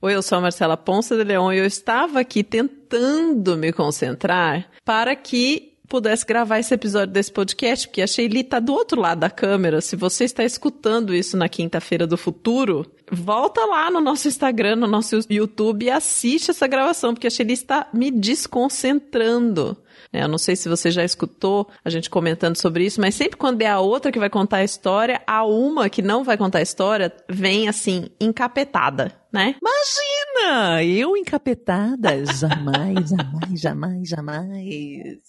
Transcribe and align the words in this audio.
Oi, 0.00 0.14
eu 0.14 0.22
sou 0.22 0.38
a 0.38 0.40
Marcela 0.40 0.76
Ponce 0.76 1.16
de 1.16 1.24
Leon 1.24 1.52
e 1.52 1.58
eu 1.58 1.66
estava 1.66 2.20
aqui 2.20 2.44
tentando 2.44 3.56
me 3.56 3.72
concentrar 3.72 4.70
para 4.84 5.16
que 5.16 5.67
pudesse 5.88 6.24
gravar 6.24 6.58
esse 6.58 6.74
episódio 6.74 7.12
desse 7.12 7.32
podcast, 7.32 7.88
porque 7.88 8.02
a 8.02 8.06
Sheili 8.06 8.44
tá 8.44 8.60
do 8.60 8.72
outro 8.72 9.00
lado 9.00 9.20
da 9.20 9.30
câmera. 9.30 9.80
Se 9.80 9.96
você 9.96 10.24
está 10.24 10.44
escutando 10.44 11.14
isso 11.14 11.36
na 11.36 11.48
quinta-feira 11.48 12.06
do 12.06 12.16
futuro, 12.16 12.86
volta 13.10 13.64
lá 13.64 13.90
no 13.90 14.00
nosso 14.00 14.28
Instagram, 14.28 14.76
no 14.76 14.86
nosso 14.86 15.18
YouTube 15.30 15.86
e 15.86 15.90
assiste 15.90 16.50
essa 16.50 16.66
gravação, 16.66 17.14
porque 17.14 17.26
a 17.26 17.30
Sheili 17.30 17.54
está 17.54 17.88
me 17.92 18.10
desconcentrando. 18.10 19.76
É, 20.12 20.22
eu 20.22 20.28
não 20.28 20.38
sei 20.38 20.56
se 20.56 20.68
você 20.68 20.90
já 20.90 21.04
escutou 21.04 21.68
a 21.84 21.90
gente 21.90 22.08
comentando 22.08 22.56
sobre 22.56 22.84
isso, 22.84 23.00
mas 23.00 23.14
sempre 23.14 23.36
quando 23.36 23.62
é 23.62 23.66
a 23.66 23.80
outra 23.80 24.12
que 24.12 24.18
vai 24.18 24.30
contar 24.30 24.58
a 24.58 24.64
história, 24.64 25.20
a 25.26 25.44
uma 25.44 25.90
que 25.90 26.00
não 26.00 26.24
vai 26.24 26.36
contar 26.36 26.58
a 26.58 26.62
história 26.62 27.12
vem 27.28 27.68
assim, 27.68 28.08
encapetada, 28.20 29.12
né? 29.32 29.54
Imagina! 29.60 30.82
Eu 30.84 31.16
encapetada? 31.16 32.24
Jamais, 32.24 33.10
jamais, 33.10 33.60
jamais, 33.60 34.08
jamais. 34.08 35.27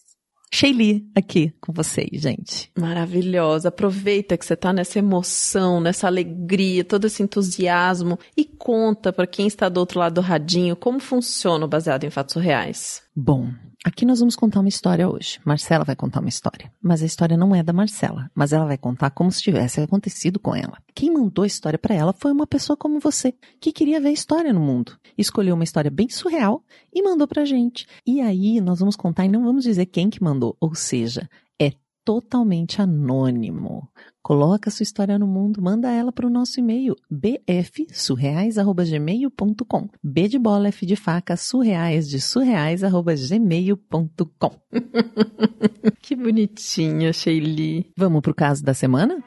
Sheili 0.51 1.07
aqui 1.15 1.53
com 1.61 1.71
vocês, 1.71 2.09
gente. 2.13 2.71
Maravilhosa. 2.77 3.69
Aproveita 3.69 4.37
que 4.37 4.45
você 4.45 4.55
tá 4.55 4.73
nessa 4.73 4.97
emoção, 4.97 5.79
nessa 5.79 6.07
alegria, 6.07 6.83
todo 6.83 7.05
esse 7.05 7.21
entusiasmo 7.21 8.17
e 8.35 8.43
conta 8.43 9.13
para 9.13 9.27
quem 9.27 9.45
está 9.45 9.69
do 9.69 9.79
outro 9.79 9.99
lado 9.99 10.15
do 10.15 10.21
radinho 10.21 10.75
como 10.75 10.99
funciona 10.99 11.65
o 11.65 11.67
baseado 11.67 12.03
em 12.03 12.09
fatos 12.09 12.41
reais. 12.41 13.03
Bom, 13.21 13.51
Aqui 13.85 14.05
nós 14.05 14.19
vamos 14.19 14.35
contar 14.35 14.61
uma 14.61 14.69
história 14.69 15.09
hoje. 15.09 15.39
Marcela 15.45 15.85
vai 15.85 15.95
contar 15.95 16.19
uma 16.19 16.29
história. 16.29 16.71
Mas 16.81 17.01
a 17.01 17.05
história 17.05 17.37
não 17.37 17.55
é 17.55 17.63
da 17.63 17.71
Marcela, 17.73 18.29
mas 18.35 18.51
ela 18.51 18.65
vai 18.65 18.77
contar 18.77 19.09
como 19.09 19.31
se 19.31 19.41
tivesse 19.41 19.79
acontecido 19.79 20.37
com 20.37 20.53
ela. 20.53 20.77
Quem 20.93 21.11
mandou 21.11 21.43
a 21.43 21.47
história 21.47 21.79
para 21.79 21.95
ela 21.95 22.13
foi 22.13 22.31
uma 22.31 22.45
pessoa 22.45 22.75
como 22.75 22.99
você, 22.99 23.33
que 23.59 23.71
queria 23.71 23.99
ver 24.01 24.09
a 24.09 24.13
história 24.13 24.51
no 24.51 24.59
mundo. 24.59 24.97
Escolheu 25.17 25.55
uma 25.55 25.63
história 25.63 25.89
bem 25.89 26.09
surreal 26.09 26.63
e 26.93 27.01
mandou 27.01 27.25
pra 27.27 27.45
gente. 27.45 27.85
E 28.05 28.19
aí 28.21 28.59
nós 28.61 28.79
vamos 28.79 28.97
contar 28.97 29.25
e 29.25 29.29
não 29.29 29.43
vamos 29.43 29.63
dizer 29.63 29.85
quem 29.85 30.09
que 30.09 30.23
mandou, 30.23 30.55
ou 30.59 30.75
seja, 30.75 31.29
é 31.61 31.71
totalmente 32.05 32.81
anônimo. 32.81 33.89
Coloca 34.29 34.69
sua 34.69 34.83
história 34.83 35.17
no 35.17 35.25
mundo, 35.25 35.59
manda 35.59 35.91
ela 35.91 36.11
para 36.11 36.27
o 36.27 36.29
nosso 36.29 36.59
e-mail 36.59 36.95
bfsurreais@gmail.com. 37.09 39.89
B 40.03 40.27
de 40.27 40.37
bola, 40.37 40.67
F 40.67 40.85
de 40.85 40.95
faca, 40.95 41.35
surreais 41.35 42.07
de 42.07 42.21
surreais@gmail.com. 42.21 44.51
que 45.99 46.15
bonitinha, 46.15 47.11
Sheili. 47.11 47.91
Vamos 47.97 48.21
pro 48.21 48.35
caso 48.35 48.63
da 48.63 48.75
semana? 48.75 49.17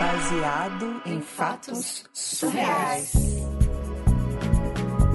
Baseado 0.00 1.02
em 1.04 1.20
fatos 1.20 2.06
surreais. 2.14 3.12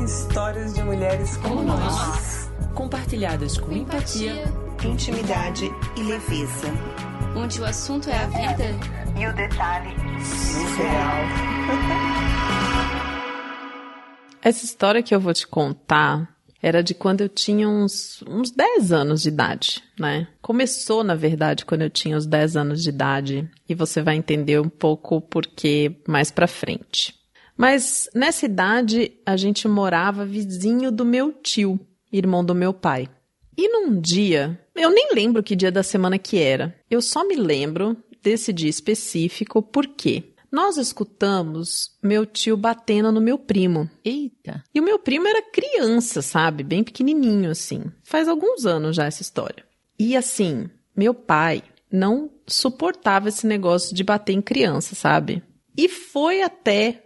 Histórias 0.06 0.76
de 0.76 0.84
mulheres 0.84 1.36
como 1.38 1.64
nós, 1.64 2.52
compartilhadas 2.76 3.58
com 3.58 3.72
empatia 3.72 4.62
intimidade 4.88 5.66
e 5.98 6.04
leveza. 6.04 6.68
Onde 7.36 7.62
o 7.62 7.66
assunto 7.66 8.10
é 8.10 8.18
a 8.18 8.28
vida 8.28 8.66
e 9.20 9.28
o 9.28 9.34
detalhe 9.36 9.90
surreal. 10.24 11.24
Essa 14.42 14.66
história 14.66 15.02
que 15.02 15.16
eu 15.16 15.22
vou 15.22 15.34
te 15.34 15.48
contar 15.48 16.34
era 16.62 16.84
de 16.84 16.94
quando 16.94 17.22
eu 17.22 17.30
tinha 17.30 17.68
uns, 17.68 18.24
uns 18.28 18.52
10 18.52 18.92
anos 18.94 19.22
de 19.22 19.30
idade, 19.30 19.84
né? 20.00 20.28
Começou, 20.42 21.04
na 21.04 21.16
verdade, 21.16 21.66
quando 21.66 21.82
eu 21.82 21.90
tinha 21.90 22.16
uns 22.16 22.26
10 22.26 22.56
anos 22.56 22.82
de 22.82 22.90
idade, 22.90 23.50
e 23.68 23.76
você 23.76 24.02
vai 24.02 24.16
entender 24.16 24.60
um 24.62 24.70
pouco 24.70 25.18
o 25.18 25.22
porquê 25.22 25.98
mais 26.08 26.32
pra 26.32 26.48
frente. 26.48 27.14
Mas 27.58 28.10
nessa 28.16 28.46
idade, 28.46 29.12
a 29.26 29.36
gente 29.36 29.68
morava 29.68 30.26
vizinho 30.26 30.92
do 30.92 31.06
meu 31.06 31.34
tio, 31.34 31.80
irmão 32.12 32.44
do 32.44 32.56
meu 32.56 32.74
pai. 32.74 33.10
E 33.58 33.68
num 33.70 34.00
dia, 34.00 34.60
eu 34.76 34.90
nem 34.90 35.10
lembro 35.14 35.44
que 35.44 35.56
dia 35.56 35.72
da 35.72 35.84
semana 35.84 36.18
que 36.18 36.38
era. 36.38 36.76
Eu 36.90 37.02
só 37.02 37.26
me 37.28 37.36
lembro 37.36 37.98
desse 38.22 38.52
dia 38.52 38.70
específico 38.70 39.62
porque 39.62 40.34
nós 40.52 40.78
escutamos 40.78 41.98
meu 42.02 42.26
tio 42.26 42.56
batendo 42.56 43.12
no 43.12 43.20
meu 43.20 43.40
primo. 43.40 43.90
Eita! 44.06 44.64
E 44.74 44.80
o 44.80 44.84
meu 44.84 45.00
primo 45.00 45.28
era 45.28 45.42
criança, 45.42 46.22
sabe? 46.22 46.64
Bem 46.64 46.84
pequenininho 46.84 47.50
assim. 47.50 47.84
Faz 48.04 48.28
alguns 48.28 48.66
anos 48.66 48.96
já 48.96 49.06
essa 49.06 49.22
história. 49.22 49.66
E 49.98 50.16
assim, 50.16 50.70
meu 50.96 51.14
pai 51.14 51.64
não 51.92 52.30
suportava 52.46 53.30
esse 53.30 53.48
negócio 53.48 53.96
de 53.96 54.04
bater 54.04 54.34
em 54.34 54.42
criança, 54.42 54.96
sabe? 54.96 55.42
E 55.76 55.90
foi 55.90 56.42
até 56.42 57.04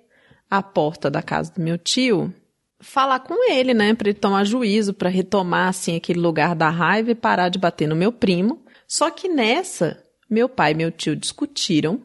a 0.49 0.61
porta 0.61 1.09
da 1.09 1.21
casa 1.21 1.53
do 1.53 1.61
meu 1.61 1.77
tio 1.77 2.33
falar 2.79 3.19
com 3.19 3.49
ele, 3.51 3.73
né, 3.73 3.93
para 3.93 4.09
ele 4.09 4.19
tomar 4.19 4.45
juízo, 4.45 4.93
para 4.93 5.09
retomar 5.09 5.69
assim 5.69 5.95
aquele 5.95 6.19
lugar 6.19 6.55
da 6.55 6.69
raiva 6.69 7.11
e 7.11 7.15
parar 7.15 7.49
de 7.49 7.59
bater 7.59 7.87
no 7.87 7.95
meu 7.95 8.11
primo. 8.11 8.63
Só 8.87 9.09
que 9.09 9.27
nessa, 9.27 10.03
meu 10.29 10.47
pai 10.47 10.71
e 10.71 10.75
meu 10.75 10.91
tio 10.91 11.15
discutiram. 11.15 12.01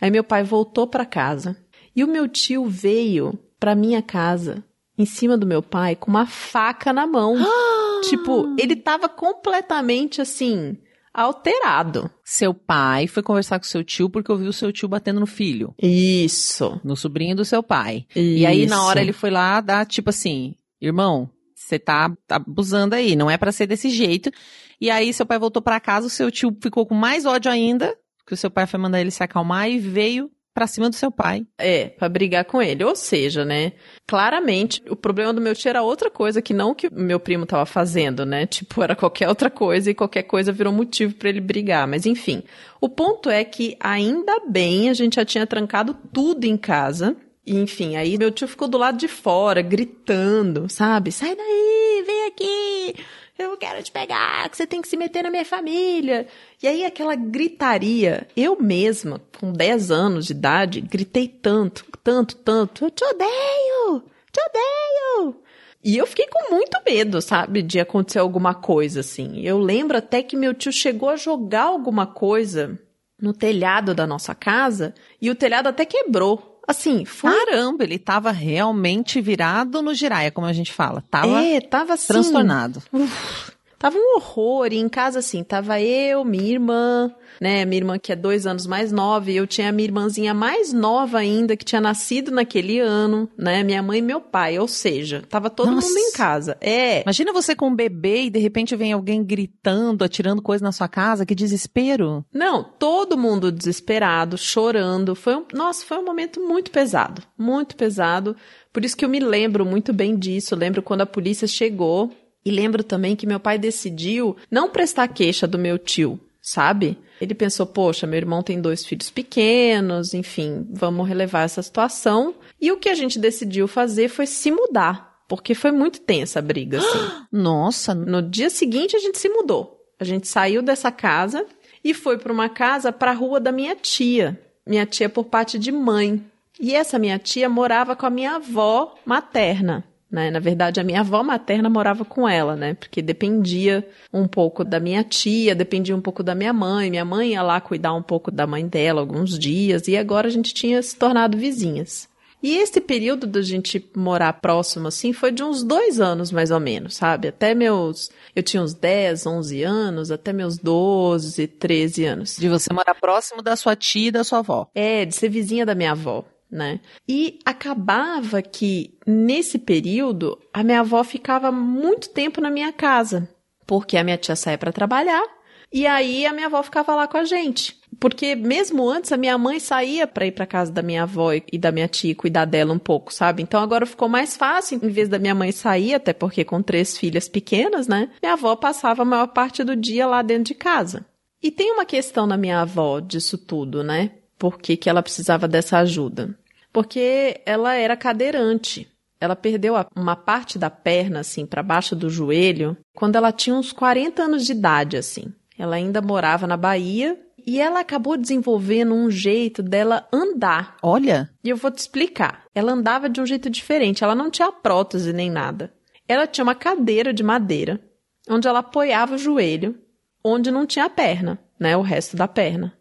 Aí 0.00 0.10
meu 0.10 0.24
pai 0.24 0.42
voltou 0.42 0.86
para 0.86 1.06
casa 1.06 1.56
e 1.94 2.04
o 2.04 2.08
meu 2.08 2.28
tio 2.28 2.66
veio 2.66 3.38
para 3.58 3.74
minha 3.74 4.02
casa 4.02 4.62
em 4.98 5.06
cima 5.06 5.36
do 5.36 5.46
meu 5.46 5.62
pai 5.62 5.96
com 5.96 6.10
uma 6.10 6.26
faca 6.26 6.92
na 6.92 7.06
mão. 7.06 7.36
tipo, 8.08 8.54
ele 8.58 8.76
tava 8.76 9.08
completamente 9.08 10.20
assim, 10.20 10.76
alterado. 11.16 12.10
Seu 12.22 12.52
pai 12.52 13.06
foi 13.06 13.22
conversar 13.22 13.58
com 13.58 13.64
seu 13.64 13.82
tio 13.82 14.10
porque 14.10 14.30
ouviu 14.30 14.52
seu 14.52 14.70
tio 14.70 14.88
batendo 14.88 15.18
no 15.18 15.26
filho. 15.26 15.74
Isso. 15.82 16.78
No 16.84 16.94
sobrinho 16.94 17.34
do 17.34 17.44
seu 17.44 17.62
pai. 17.62 18.06
Isso. 18.10 18.18
E 18.18 18.44
aí, 18.46 18.66
na 18.66 18.84
hora, 18.84 19.00
ele 19.00 19.12
foi 19.12 19.30
lá 19.30 19.60
dar, 19.60 19.86
tipo 19.86 20.10
assim, 20.10 20.54
irmão, 20.80 21.30
você 21.54 21.78
tá 21.78 22.12
abusando 22.28 22.94
aí, 22.94 23.16
não 23.16 23.30
é 23.30 23.38
para 23.38 23.50
ser 23.50 23.66
desse 23.66 23.88
jeito. 23.88 24.30
E 24.78 24.90
aí, 24.90 25.12
seu 25.12 25.24
pai 25.24 25.38
voltou 25.38 25.62
para 25.62 25.80
casa, 25.80 26.06
o 26.06 26.10
seu 26.10 26.30
tio 26.30 26.54
ficou 26.60 26.84
com 26.84 26.94
mais 26.94 27.24
ódio 27.24 27.50
ainda, 27.50 27.96
que 28.26 28.34
o 28.34 28.36
seu 28.36 28.50
pai 28.50 28.66
foi 28.66 28.78
mandar 28.78 29.00
ele 29.00 29.10
se 29.10 29.22
acalmar 29.22 29.70
e 29.70 29.78
veio 29.78 30.30
pra 30.56 30.66
cima 30.66 30.88
do 30.88 30.96
seu 30.96 31.10
pai. 31.10 31.46
É, 31.58 31.90
para 31.90 32.08
brigar 32.08 32.46
com 32.46 32.62
ele. 32.62 32.82
Ou 32.82 32.96
seja, 32.96 33.44
né? 33.44 33.72
Claramente, 34.06 34.82
o 34.88 34.96
problema 34.96 35.30
do 35.34 35.40
meu 35.40 35.54
tio 35.54 35.68
era 35.68 35.82
outra 35.82 36.10
coisa 36.10 36.40
que 36.40 36.54
não 36.54 36.74
que 36.74 36.86
o 36.86 36.94
meu 36.94 37.20
primo 37.20 37.44
tava 37.44 37.66
fazendo, 37.66 38.24
né? 38.24 38.46
Tipo, 38.46 38.82
era 38.82 38.96
qualquer 38.96 39.28
outra 39.28 39.50
coisa 39.50 39.90
e 39.90 39.94
qualquer 39.94 40.22
coisa 40.22 40.50
virou 40.50 40.72
motivo 40.72 41.14
para 41.14 41.28
ele 41.28 41.42
brigar. 41.42 41.86
Mas 41.86 42.06
enfim, 42.06 42.42
o 42.80 42.88
ponto 42.88 43.28
é 43.28 43.44
que 43.44 43.76
ainda 43.78 44.40
bem 44.48 44.88
a 44.88 44.94
gente 44.94 45.16
já 45.16 45.26
tinha 45.26 45.46
trancado 45.46 45.94
tudo 46.10 46.46
em 46.46 46.56
casa. 46.56 47.14
Enfim, 47.46 47.94
aí 47.94 48.16
meu 48.16 48.30
tio 48.30 48.48
ficou 48.48 48.66
do 48.66 48.78
lado 48.78 48.96
de 48.96 49.08
fora, 49.08 49.60
gritando, 49.60 50.70
sabe? 50.70 51.12
Sai 51.12 51.36
daí, 51.36 52.04
vem 52.06 52.26
aqui 52.28 52.94
eu 53.38 53.56
quero 53.56 53.82
te 53.82 53.92
pegar, 53.92 54.48
que 54.48 54.56
você 54.56 54.66
tem 54.66 54.80
que 54.80 54.88
se 54.88 54.96
meter 54.96 55.22
na 55.22 55.30
minha 55.30 55.44
família. 55.44 56.26
E 56.62 56.66
aí 56.66 56.84
aquela 56.84 57.14
gritaria, 57.14 58.26
eu 58.36 58.60
mesma, 58.60 59.20
com 59.38 59.52
10 59.52 59.90
anos 59.90 60.26
de 60.26 60.32
idade, 60.32 60.80
gritei 60.80 61.28
tanto, 61.28 61.84
tanto, 62.02 62.36
tanto, 62.36 62.84
eu 62.84 62.90
te 62.90 63.04
odeio, 63.04 64.02
te 64.32 64.40
odeio. 64.40 65.36
E 65.84 65.96
eu 65.96 66.06
fiquei 66.06 66.26
com 66.26 66.52
muito 66.52 66.76
medo, 66.84 67.22
sabe, 67.22 67.62
de 67.62 67.78
acontecer 67.78 68.18
alguma 68.18 68.54
coisa 68.54 69.00
assim. 69.00 69.40
Eu 69.42 69.58
lembro 69.58 69.96
até 69.96 70.22
que 70.22 70.36
meu 70.36 70.52
tio 70.52 70.72
chegou 70.72 71.08
a 71.08 71.16
jogar 71.16 71.64
alguma 71.64 72.06
coisa 72.06 72.76
no 73.20 73.32
telhado 73.32 73.94
da 73.94 74.06
nossa 74.06 74.34
casa 74.34 74.94
e 75.20 75.30
o 75.30 75.34
telhado 75.34 75.68
até 75.68 75.84
quebrou. 75.84 76.55
Assim, 76.66 77.04
foi... 77.04 77.30
Caramba, 77.30 77.84
ele 77.84 77.98
tava 77.98 78.32
realmente 78.32 79.20
virado 79.20 79.80
no 79.82 79.94
giraia, 79.94 80.30
como 80.30 80.46
a 80.46 80.52
gente 80.52 80.72
fala. 80.72 81.02
Tava, 81.08 81.40
é, 81.42 81.60
tava 81.60 81.94
assim, 81.94 82.08
transtornado. 82.08 82.82
Uf, 82.92 83.45
tava 83.86 83.98
um 83.98 84.16
horror. 84.16 84.72
E 84.72 84.78
em 84.78 84.88
casa, 84.88 85.20
assim, 85.20 85.44
tava 85.44 85.80
eu, 85.80 86.24
minha 86.24 86.52
irmã, 86.52 87.14
né? 87.40 87.64
Minha 87.64 87.80
irmã 87.80 87.98
que 87.98 88.12
é 88.12 88.16
dois 88.16 88.46
anos 88.46 88.66
mais 88.66 88.90
nova, 88.90 89.30
e 89.30 89.36
eu 89.36 89.46
tinha 89.46 89.68
a 89.68 89.72
minha 89.72 89.86
irmãzinha 89.86 90.34
mais 90.34 90.72
nova 90.72 91.18
ainda, 91.18 91.56
que 91.56 91.64
tinha 91.64 91.80
nascido 91.80 92.32
naquele 92.32 92.80
ano, 92.80 93.30
né? 93.38 93.62
Minha 93.62 93.82
mãe 93.82 94.00
e 94.00 94.02
meu 94.02 94.20
pai. 94.20 94.58
Ou 94.58 94.66
seja, 94.66 95.22
tava 95.28 95.48
todo 95.48 95.70
Nossa. 95.70 95.86
mundo 95.86 95.98
em 95.98 96.12
casa. 96.12 96.56
É. 96.60 97.02
Imagina 97.02 97.32
você 97.32 97.54
com 97.54 97.68
um 97.68 97.74
bebê 97.74 98.24
e 98.24 98.30
de 98.30 98.40
repente 98.40 98.74
vem 98.74 98.92
alguém 98.92 99.22
gritando, 99.22 100.04
atirando 100.04 100.42
coisa 100.42 100.64
na 100.64 100.72
sua 100.72 100.88
casa. 100.88 101.24
Que 101.24 101.34
desespero. 101.34 102.24
Não, 102.32 102.64
todo 102.64 103.16
mundo 103.16 103.52
desesperado, 103.52 104.36
chorando. 104.36 105.14
Foi 105.14 105.36
um, 105.36 105.44
nossa, 105.54 105.84
foi 105.84 105.98
um 105.98 106.04
momento 106.04 106.40
muito 106.40 106.72
pesado. 106.72 107.22
Muito 107.38 107.76
pesado. 107.76 108.34
Por 108.72 108.84
isso 108.84 108.96
que 108.96 109.04
eu 109.04 109.08
me 109.08 109.20
lembro 109.20 109.64
muito 109.64 109.92
bem 109.92 110.18
disso. 110.18 110.56
lembro 110.56 110.82
quando 110.82 111.02
a 111.02 111.06
polícia 111.06 111.46
chegou. 111.46 112.12
E 112.46 112.50
lembro 112.52 112.84
também 112.84 113.16
que 113.16 113.26
meu 113.26 113.40
pai 113.40 113.58
decidiu 113.58 114.36
não 114.48 114.70
prestar 114.70 115.08
queixa 115.08 115.48
do 115.48 115.58
meu 115.58 115.76
tio, 115.76 116.20
sabe? 116.40 116.96
Ele 117.20 117.34
pensou, 117.34 117.66
poxa, 117.66 118.06
meu 118.06 118.18
irmão 118.18 118.40
tem 118.40 118.60
dois 118.60 118.86
filhos 118.86 119.10
pequenos, 119.10 120.14
enfim, 120.14 120.64
vamos 120.70 121.08
relevar 121.08 121.42
essa 121.42 121.60
situação. 121.60 122.36
E 122.60 122.70
o 122.70 122.76
que 122.76 122.88
a 122.88 122.94
gente 122.94 123.18
decidiu 123.18 123.66
fazer 123.66 124.08
foi 124.08 124.26
se 124.26 124.52
mudar, 124.52 125.24
porque 125.26 125.56
foi 125.56 125.72
muito 125.72 126.00
tensa 126.00 126.38
a 126.38 126.42
briga, 126.42 126.78
assim. 126.78 127.10
Nossa! 127.32 127.92
No 127.92 128.22
dia 128.22 128.48
seguinte 128.48 128.94
a 128.94 129.00
gente 129.00 129.18
se 129.18 129.28
mudou. 129.28 129.84
A 129.98 130.04
gente 130.04 130.28
saiu 130.28 130.62
dessa 130.62 130.92
casa 130.92 131.44
e 131.82 131.92
foi 131.92 132.16
para 132.16 132.32
uma 132.32 132.48
casa 132.48 132.92
para 132.92 133.10
a 133.10 133.14
rua 133.14 133.40
da 133.40 133.50
minha 133.50 133.74
tia. 133.74 134.40
Minha 134.64 134.86
tia 134.86 135.08
por 135.08 135.24
parte 135.24 135.58
de 135.58 135.72
mãe. 135.72 136.24
E 136.60 136.76
essa 136.76 136.96
minha 136.96 137.18
tia 137.18 137.48
morava 137.48 137.96
com 137.96 138.06
a 138.06 138.10
minha 138.10 138.36
avó 138.36 138.94
materna. 139.04 139.84
Né? 140.10 140.30
Na 140.30 140.38
verdade, 140.38 140.80
a 140.80 140.84
minha 140.84 141.00
avó 141.00 141.22
materna 141.22 141.68
morava 141.68 142.04
com 142.04 142.28
ela, 142.28 142.54
né? 142.54 142.74
Porque 142.74 143.02
dependia 143.02 143.86
um 144.12 144.28
pouco 144.28 144.64
da 144.64 144.78
minha 144.78 145.02
tia, 145.02 145.54
dependia 145.54 145.96
um 145.96 146.00
pouco 146.00 146.22
da 146.22 146.34
minha 146.34 146.52
mãe. 146.52 146.90
Minha 146.90 147.04
mãe 147.04 147.32
ia 147.32 147.42
lá 147.42 147.60
cuidar 147.60 147.92
um 147.92 148.02
pouco 148.02 148.30
da 148.30 148.46
mãe 148.46 148.66
dela 148.66 149.00
alguns 149.00 149.38
dias, 149.38 149.88
e 149.88 149.96
agora 149.96 150.28
a 150.28 150.30
gente 150.30 150.54
tinha 150.54 150.80
se 150.80 150.96
tornado 150.96 151.36
vizinhas. 151.36 152.08
E 152.42 152.58
esse 152.58 152.80
período 152.80 153.26
da 153.26 153.40
gente 153.40 153.84
morar 153.96 154.32
próximo, 154.34 154.88
assim, 154.88 155.12
foi 155.12 155.32
de 155.32 155.42
uns 155.42 155.64
dois 155.64 155.98
anos, 155.98 156.30
mais 156.30 156.50
ou 156.50 156.60
menos, 156.60 156.94
sabe? 156.94 157.28
Até 157.28 157.54
meus. 157.54 158.10
Eu 158.36 158.42
tinha 158.42 158.62
uns 158.62 158.74
10, 158.74 159.26
11 159.26 159.62
anos, 159.62 160.10
até 160.10 160.32
meus 160.32 160.58
12, 160.58 161.46
13 161.46 162.04
anos. 162.04 162.36
De 162.36 162.48
você 162.48 162.72
morar 162.72 162.94
próximo 162.94 163.42
da 163.42 163.56
sua 163.56 163.74
tia 163.74 164.08
e 164.08 164.12
da 164.12 164.22
sua 164.22 164.40
avó. 164.40 164.68
É, 164.74 165.04
de 165.04 165.14
ser 165.14 165.28
vizinha 165.28 165.66
da 165.66 165.74
minha 165.74 165.92
avó. 165.92 166.24
Né? 166.50 166.80
E 167.08 167.40
acabava 167.44 168.40
que 168.40 168.96
nesse 169.04 169.58
período 169.58 170.38
a 170.54 170.62
minha 170.62 170.80
avó 170.80 171.02
ficava 171.02 171.50
muito 171.50 172.10
tempo 172.10 172.40
na 172.40 172.50
minha 172.50 172.72
casa, 172.72 173.28
porque 173.66 173.96
a 173.96 174.04
minha 174.04 174.16
tia 174.16 174.36
saía 174.36 174.56
para 174.56 174.72
trabalhar 174.72 175.24
e 175.72 175.86
aí 175.86 176.24
a 176.24 176.32
minha 176.32 176.46
avó 176.46 176.62
ficava 176.62 176.94
lá 176.94 177.08
com 177.08 177.16
a 177.16 177.24
gente. 177.24 177.76
Porque 177.98 178.34
mesmo 178.34 178.88
antes 178.88 179.10
a 179.10 179.16
minha 179.16 179.36
mãe 179.38 179.58
saía 179.58 180.06
para 180.06 180.26
ir 180.26 180.32
para 180.32 180.46
casa 180.46 180.70
da 180.70 180.82
minha 180.82 181.04
avó 181.04 181.32
e 181.32 181.58
da 181.58 181.72
minha 181.72 181.88
tia 181.88 182.14
cuidar 182.14 182.44
dela 182.44 182.72
um 182.72 182.78
pouco, 182.78 183.12
sabe? 183.12 183.42
Então 183.42 183.60
agora 183.60 183.86
ficou 183.86 184.08
mais 184.08 184.36
fácil, 184.36 184.78
em 184.82 184.88
vez 184.88 185.08
da 185.08 185.18
minha 185.18 185.34
mãe 185.34 185.50
sair, 185.50 185.94
até 185.94 186.12
porque 186.12 186.44
com 186.44 186.62
três 186.62 186.96
filhas 186.96 187.28
pequenas, 187.28 187.88
né? 187.88 188.10
Minha 188.22 188.34
avó 188.34 188.54
passava 188.54 189.02
a 189.02 189.04
maior 189.04 189.28
parte 189.28 189.64
do 189.64 189.74
dia 189.74 190.06
lá 190.06 190.22
dentro 190.22 190.44
de 190.44 190.54
casa. 190.54 191.06
E 191.42 191.50
tem 191.50 191.72
uma 191.72 191.84
questão 191.84 192.26
na 192.26 192.36
minha 192.36 192.60
avó 192.60 193.00
disso 193.00 193.38
tudo, 193.38 193.82
né? 193.82 194.12
Por 194.38 194.58
que, 194.58 194.76
que 194.76 194.88
ela 194.88 195.02
precisava 195.02 195.48
dessa 195.48 195.78
ajuda? 195.78 196.36
Porque 196.72 197.40
ela 197.46 197.74
era 197.74 197.96
cadeirante. 197.96 198.88
Ela 199.18 199.34
perdeu 199.34 199.74
uma 199.94 200.14
parte 200.14 200.58
da 200.58 200.68
perna, 200.68 201.20
assim, 201.20 201.46
para 201.46 201.62
baixo 201.62 201.96
do 201.96 202.10
joelho, 202.10 202.76
quando 202.94 203.16
ela 203.16 203.32
tinha 203.32 203.56
uns 203.56 203.72
40 203.72 204.22
anos 204.22 204.44
de 204.44 204.52
idade, 204.52 204.96
assim. 204.96 205.32
Ela 205.58 205.76
ainda 205.76 206.02
morava 206.02 206.46
na 206.46 206.56
Bahia 206.56 207.18
e 207.46 207.60
ela 207.60 207.80
acabou 207.80 208.16
desenvolvendo 208.16 208.94
um 208.94 209.10
jeito 209.10 209.62
dela 209.62 210.06
andar. 210.12 210.76
Olha. 210.82 211.30
E 211.42 211.48
eu 211.48 211.56
vou 211.56 211.70
te 211.70 211.78
explicar. 211.78 212.44
Ela 212.54 212.72
andava 212.72 213.08
de 213.08 213.20
um 213.20 213.26
jeito 213.26 213.48
diferente, 213.48 214.04
ela 214.04 214.14
não 214.14 214.30
tinha 214.30 214.52
prótese 214.52 215.12
nem 215.12 215.30
nada. 215.30 215.72
Ela 216.06 216.26
tinha 216.26 216.44
uma 216.44 216.54
cadeira 216.54 217.12
de 217.12 217.22
madeira, 217.22 217.80
onde 218.28 218.46
ela 218.46 218.58
apoiava 218.58 219.14
o 219.14 219.18
joelho, 219.18 219.78
onde 220.22 220.50
não 220.50 220.66
tinha 220.66 220.84
a 220.84 220.90
perna, 220.90 221.38
né? 221.58 221.76
O 221.76 221.82
resto 221.82 222.16
da 222.16 222.28
perna. 222.28 222.76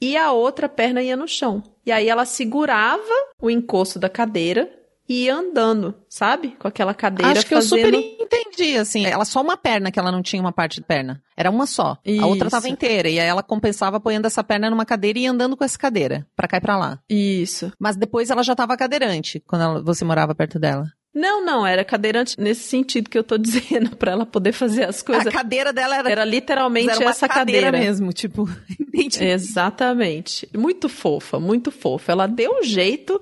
E 0.00 0.16
a 0.16 0.32
outra 0.32 0.68
perna 0.68 1.02
ia 1.02 1.16
no 1.16 1.28
chão. 1.28 1.62
E 1.84 1.92
aí 1.92 2.08
ela 2.08 2.24
segurava 2.24 3.02
o 3.40 3.50
encosto 3.50 3.98
da 3.98 4.08
cadeira 4.08 4.70
e 5.08 5.24
ia 5.24 5.34
andando, 5.34 5.94
sabe? 6.08 6.54
Com 6.58 6.68
aquela 6.68 6.94
cadeira 6.94 7.32
Acho 7.32 7.42
que 7.46 7.54
fazendo... 7.54 7.94
eu 7.96 8.00
super 8.00 8.22
entendi, 8.22 8.76
assim. 8.76 9.04
Ela 9.04 9.24
só 9.24 9.42
uma 9.42 9.56
perna 9.56 9.90
que 9.90 9.98
ela 9.98 10.12
não 10.12 10.22
tinha 10.22 10.40
uma 10.40 10.52
parte 10.52 10.76
de 10.76 10.82
perna. 10.86 11.20
Era 11.36 11.50
uma 11.50 11.66
só. 11.66 11.98
A 12.20 12.26
outra 12.26 12.46
Isso. 12.46 12.56
tava 12.56 12.68
inteira. 12.68 13.08
E 13.08 13.18
aí 13.18 13.26
ela 13.26 13.42
compensava 13.42 13.96
apoiando 13.96 14.26
essa 14.28 14.44
perna 14.44 14.70
numa 14.70 14.86
cadeira 14.86 15.18
e 15.18 15.26
andando 15.26 15.56
com 15.56 15.64
essa 15.64 15.76
cadeira. 15.76 16.24
Pra 16.36 16.46
cá 16.46 16.58
e 16.58 16.60
pra 16.60 16.78
lá. 16.78 17.00
Isso. 17.10 17.72
Mas 17.78 17.96
depois 17.96 18.30
ela 18.30 18.42
já 18.44 18.54
tava 18.54 18.76
cadeirante, 18.76 19.40
quando 19.46 19.62
ela- 19.62 19.82
você 19.82 20.04
morava 20.04 20.32
perto 20.34 20.58
dela. 20.60 20.86
Não, 21.12 21.44
não, 21.44 21.66
era 21.66 21.84
cadeirante 21.84 22.40
nesse 22.40 22.62
sentido 22.62 23.10
que 23.10 23.18
eu 23.18 23.24
tô 23.24 23.36
dizendo, 23.38 23.96
pra 23.96 24.12
ela 24.12 24.24
poder 24.24 24.52
fazer 24.52 24.84
as 24.84 25.02
coisas. 25.02 25.26
A 25.26 25.30
cadeira 25.30 25.72
dela 25.72 25.96
era, 25.96 26.10
Era 26.10 26.24
literalmente 26.24 26.90
era 26.90 27.04
essa 27.06 27.28
cadeira, 27.28 27.66
cadeira. 27.66 27.86
mesmo, 27.86 28.12
tipo. 28.12 28.48
entendi. 28.94 29.24
Exatamente. 29.24 30.48
Muito 30.56 30.88
fofa, 30.88 31.40
muito 31.40 31.70
fofa. 31.70 32.12
Ela 32.12 32.26
deu 32.26 32.60
um 32.60 32.62
jeito 32.62 33.20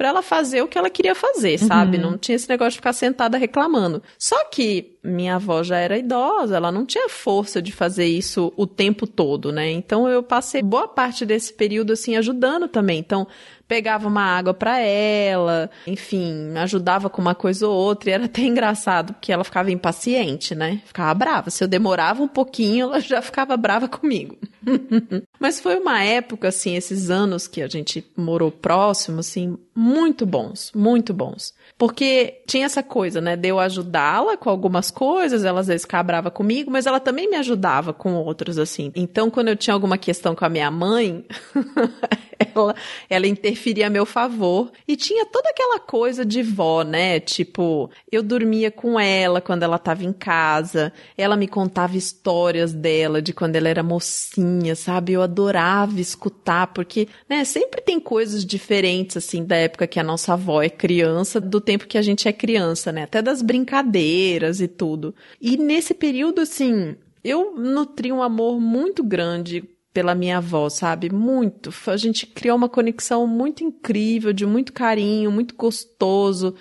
pra 0.00 0.08
ela 0.08 0.22
fazer 0.22 0.62
o 0.62 0.66
que 0.66 0.78
ela 0.78 0.88
queria 0.88 1.14
fazer, 1.14 1.58
sabe? 1.58 1.98
Não 1.98 2.16
tinha 2.16 2.34
esse 2.34 2.48
negócio 2.48 2.70
de 2.70 2.76
ficar 2.78 2.94
sentada 2.94 3.36
reclamando. 3.36 4.02
Só 4.18 4.46
que 4.46 4.96
minha 5.04 5.34
avó 5.34 5.62
já 5.62 5.76
era 5.76 5.98
idosa, 5.98 6.56
ela 6.56 6.72
não 6.72 6.86
tinha 6.86 7.06
força 7.10 7.60
de 7.60 7.70
fazer 7.70 8.06
isso 8.06 8.50
o 8.56 8.66
tempo 8.66 9.06
todo, 9.06 9.52
né? 9.52 9.70
Então 9.70 10.08
eu 10.08 10.22
passei 10.22 10.62
boa 10.62 10.88
parte 10.88 11.26
desse 11.26 11.52
período 11.52 11.92
assim 11.92 12.16
ajudando 12.16 12.66
também. 12.66 12.98
Então 12.98 13.26
pegava 13.68 14.08
uma 14.08 14.22
água 14.22 14.54
pra 14.54 14.78
ela, 14.78 15.70
enfim, 15.86 16.56
ajudava 16.56 17.10
com 17.10 17.20
uma 17.20 17.34
coisa 17.34 17.68
ou 17.68 17.76
outra, 17.76 18.08
e 18.08 18.12
era 18.14 18.24
até 18.24 18.40
engraçado 18.40 19.12
porque 19.12 19.30
ela 19.30 19.44
ficava 19.44 19.70
impaciente, 19.70 20.54
né? 20.54 20.80
Ficava 20.86 21.12
brava. 21.12 21.50
Se 21.50 21.62
eu 21.62 21.68
demorava 21.68 22.22
um 22.22 22.28
pouquinho, 22.28 22.86
ela 22.86 23.00
já 23.00 23.20
ficava 23.20 23.54
brava 23.54 23.86
comigo. 23.86 24.38
Mas 25.38 25.60
foi 25.60 25.78
uma 25.78 26.02
época, 26.02 26.48
assim, 26.48 26.76
esses 26.76 27.10
anos 27.10 27.46
que 27.46 27.62
a 27.62 27.68
gente 27.68 28.04
morou 28.16 28.50
próximo, 28.50 29.20
assim, 29.20 29.56
muito 29.74 30.26
bons, 30.26 30.70
muito 30.74 31.14
bons. 31.14 31.54
Porque 31.78 32.42
tinha 32.46 32.66
essa 32.66 32.82
coisa, 32.82 33.20
né, 33.20 33.36
de 33.36 33.48
eu 33.48 33.58
ajudá-la 33.58 34.36
com 34.36 34.50
algumas 34.50 34.90
coisas, 34.90 35.44
ela 35.44 35.60
às 35.60 35.66
vezes 35.66 35.82
ficava 35.82 36.02
brava 36.02 36.30
comigo, 36.30 36.70
mas 36.70 36.86
ela 36.86 37.00
também 37.00 37.28
me 37.28 37.36
ajudava 37.36 37.92
com 37.92 38.14
outros, 38.14 38.58
assim. 38.58 38.92
Então, 38.94 39.30
quando 39.30 39.48
eu 39.48 39.56
tinha 39.56 39.74
alguma 39.74 39.96
questão 39.96 40.34
com 40.34 40.44
a 40.44 40.48
minha 40.48 40.70
mãe, 40.70 41.24
ela, 42.54 42.74
ela 43.08 43.26
interferia 43.26 43.86
a 43.86 43.90
meu 43.90 44.06
favor. 44.06 44.70
E 44.86 44.96
tinha 44.96 45.26
toda 45.26 45.50
aquela 45.50 45.78
coisa 45.78 46.24
de 46.24 46.42
vó, 46.42 46.82
né? 46.82 47.20
Tipo, 47.20 47.90
eu 48.10 48.22
dormia 48.22 48.70
com 48.70 48.98
ela 48.98 49.40
quando 49.40 49.62
ela 49.62 49.78
tava 49.78 50.04
em 50.04 50.12
casa, 50.12 50.92
ela 51.16 51.36
me 51.36 51.48
contava 51.48 51.96
histórias 51.96 52.72
dela, 52.72 53.20
de 53.22 53.32
quando 53.32 53.56
ela 53.56 53.68
era 53.68 53.82
mocinha, 53.82 54.74
sabe? 54.74 55.12
Eu 55.12 55.22
adorava 55.22 56.00
escutar, 56.00 56.68
porque, 56.68 57.08
né, 57.28 57.44
sempre 57.44 57.80
tem 57.80 57.98
coisas 57.98 58.44
diferentes, 58.44 59.16
assim, 59.16 59.44
da 59.44 59.56
época 59.56 59.86
que 59.86 60.00
a 60.00 60.04
nossa 60.04 60.32
avó 60.32 60.62
é 60.62 60.68
criança, 60.68 61.40
do 61.40 61.60
tempo 61.60 61.86
que 61.86 61.98
a 61.98 62.02
gente 62.02 62.28
é 62.28 62.32
criança, 62.32 62.92
né? 62.92 63.04
Até 63.04 63.22
das 63.22 63.42
brincadeiras 63.42 64.60
e 64.60 64.68
tudo. 64.68 65.14
E 65.40 65.56
nesse 65.56 65.94
período, 65.94 66.40
assim, 66.40 66.96
eu 67.22 67.54
nutri 67.54 68.10
um 68.10 68.22
amor 68.22 68.60
muito 68.60 69.02
grande 69.02 69.64
pela 69.92 70.14
minha 70.14 70.38
avó, 70.38 70.68
sabe? 70.68 71.10
Muito. 71.10 71.72
A 71.86 71.96
gente 71.96 72.26
criou 72.26 72.56
uma 72.56 72.68
conexão 72.68 73.26
muito 73.26 73.64
incrível, 73.64 74.32
de 74.32 74.46
muito 74.46 74.72
carinho, 74.72 75.30
muito 75.30 75.54
gostoso. 75.54 76.54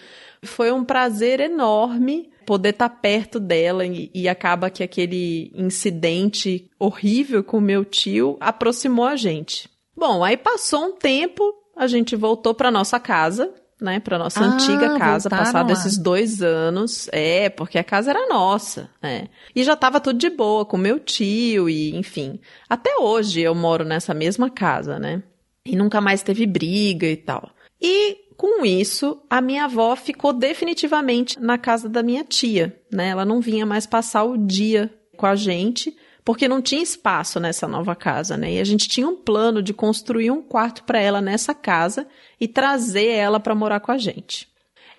Foi 0.44 0.72
um 0.72 0.84
prazer 0.84 1.40
enorme 1.40 2.30
poder 2.46 2.70
estar 2.70 2.90
perto 2.90 3.40
dela 3.40 3.86
e, 3.86 4.10
e 4.14 4.28
acaba 4.28 4.72
que 4.72 4.82
aquele 4.82 5.52
incidente 5.54 6.68
horrível 6.80 7.44
com 7.44 7.60
o 7.60 7.62
meu 7.62 7.86
tio 7.86 8.38
aproximou 8.40 9.06
a 9.06 9.16
gente. 9.16 9.70
Bom, 9.96 10.24
aí 10.24 10.36
passou 10.36 10.86
um 10.86 10.96
tempo, 10.96 11.44
a 11.76 11.86
gente 11.86 12.16
voltou 12.16 12.56
para 12.56 12.72
nossa 12.72 13.00
casa, 13.00 13.54
né, 13.82 14.00
para 14.00 14.18
nossa 14.18 14.42
Ah, 14.42 14.44
antiga 14.46 14.98
casa, 14.98 15.30
passado 15.30 15.68
lá. 15.68 15.74
esses 15.74 15.98
dois 15.98 16.42
anos. 16.42 17.08
É, 17.12 17.50
porque 17.50 17.78
a 17.78 17.84
casa 17.84 18.10
era 18.12 18.28
nossa, 18.28 18.90
né? 19.02 19.28
E 19.56 19.64
já 19.64 19.76
tava 19.76 20.00
tudo 20.00 20.20
de 20.20 20.30
boa 20.30 20.66
com 20.66 20.78
meu 20.78 21.00
tio 21.00 21.70
e, 21.70 21.96
enfim. 21.96 22.40
Até 22.70 22.96
hoje 22.98 23.42
eu 23.42 23.56
moro 23.56 23.84
nessa 23.86 24.14
mesma 24.14 24.50
casa, 24.50 25.00
né? 25.00 25.24
E 25.66 25.76
nunca 25.76 26.02
mais 26.02 26.24
teve 26.24 26.46
briga 26.46 27.08
e 27.08 27.16
tal. 27.18 27.50
E 27.82 28.18
com 28.36 28.66
isso, 28.66 29.22
a 29.30 29.42
minha 29.42 29.66
avó 29.66 29.96
ficou 29.96 30.32
definitivamente 30.34 31.40
na 31.40 31.58
casa 31.58 31.90
da 31.90 32.02
minha 32.02 32.24
tia, 32.24 32.78
né? 32.92 33.10
Ela 33.10 33.26
não 33.26 33.42
vinha 33.42 33.66
mais 33.66 33.86
passar 33.86 34.24
o 34.24 34.38
dia 34.38 34.90
com 35.18 35.26
a 35.26 35.36
gente, 35.36 35.96
porque 36.30 36.48
não 36.48 36.62
tinha 36.62 36.84
espaço 36.84 37.40
nessa 37.40 37.68
nova 37.68 37.96
casa, 37.96 38.38
né? 38.38 38.54
E 38.54 38.60
a 38.60 38.64
gente 38.64 38.88
tinha 38.88 39.08
um 39.08 39.16
plano 39.16 39.64
de 39.64 39.74
construir 39.74 40.30
um 40.30 40.44
quarto 40.44 40.84
para 40.84 41.00
ela 41.00 41.20
nessa 41.20 41.56
casa 41.56 42.06
e 42.40 42.48
trazer 42.48 43.08
ela 43.08 43.40
para 43.40 43.56
morar 43.56 43.80
com 43.80 43.92
a 43.92 43.98
gente. 43.98 44.48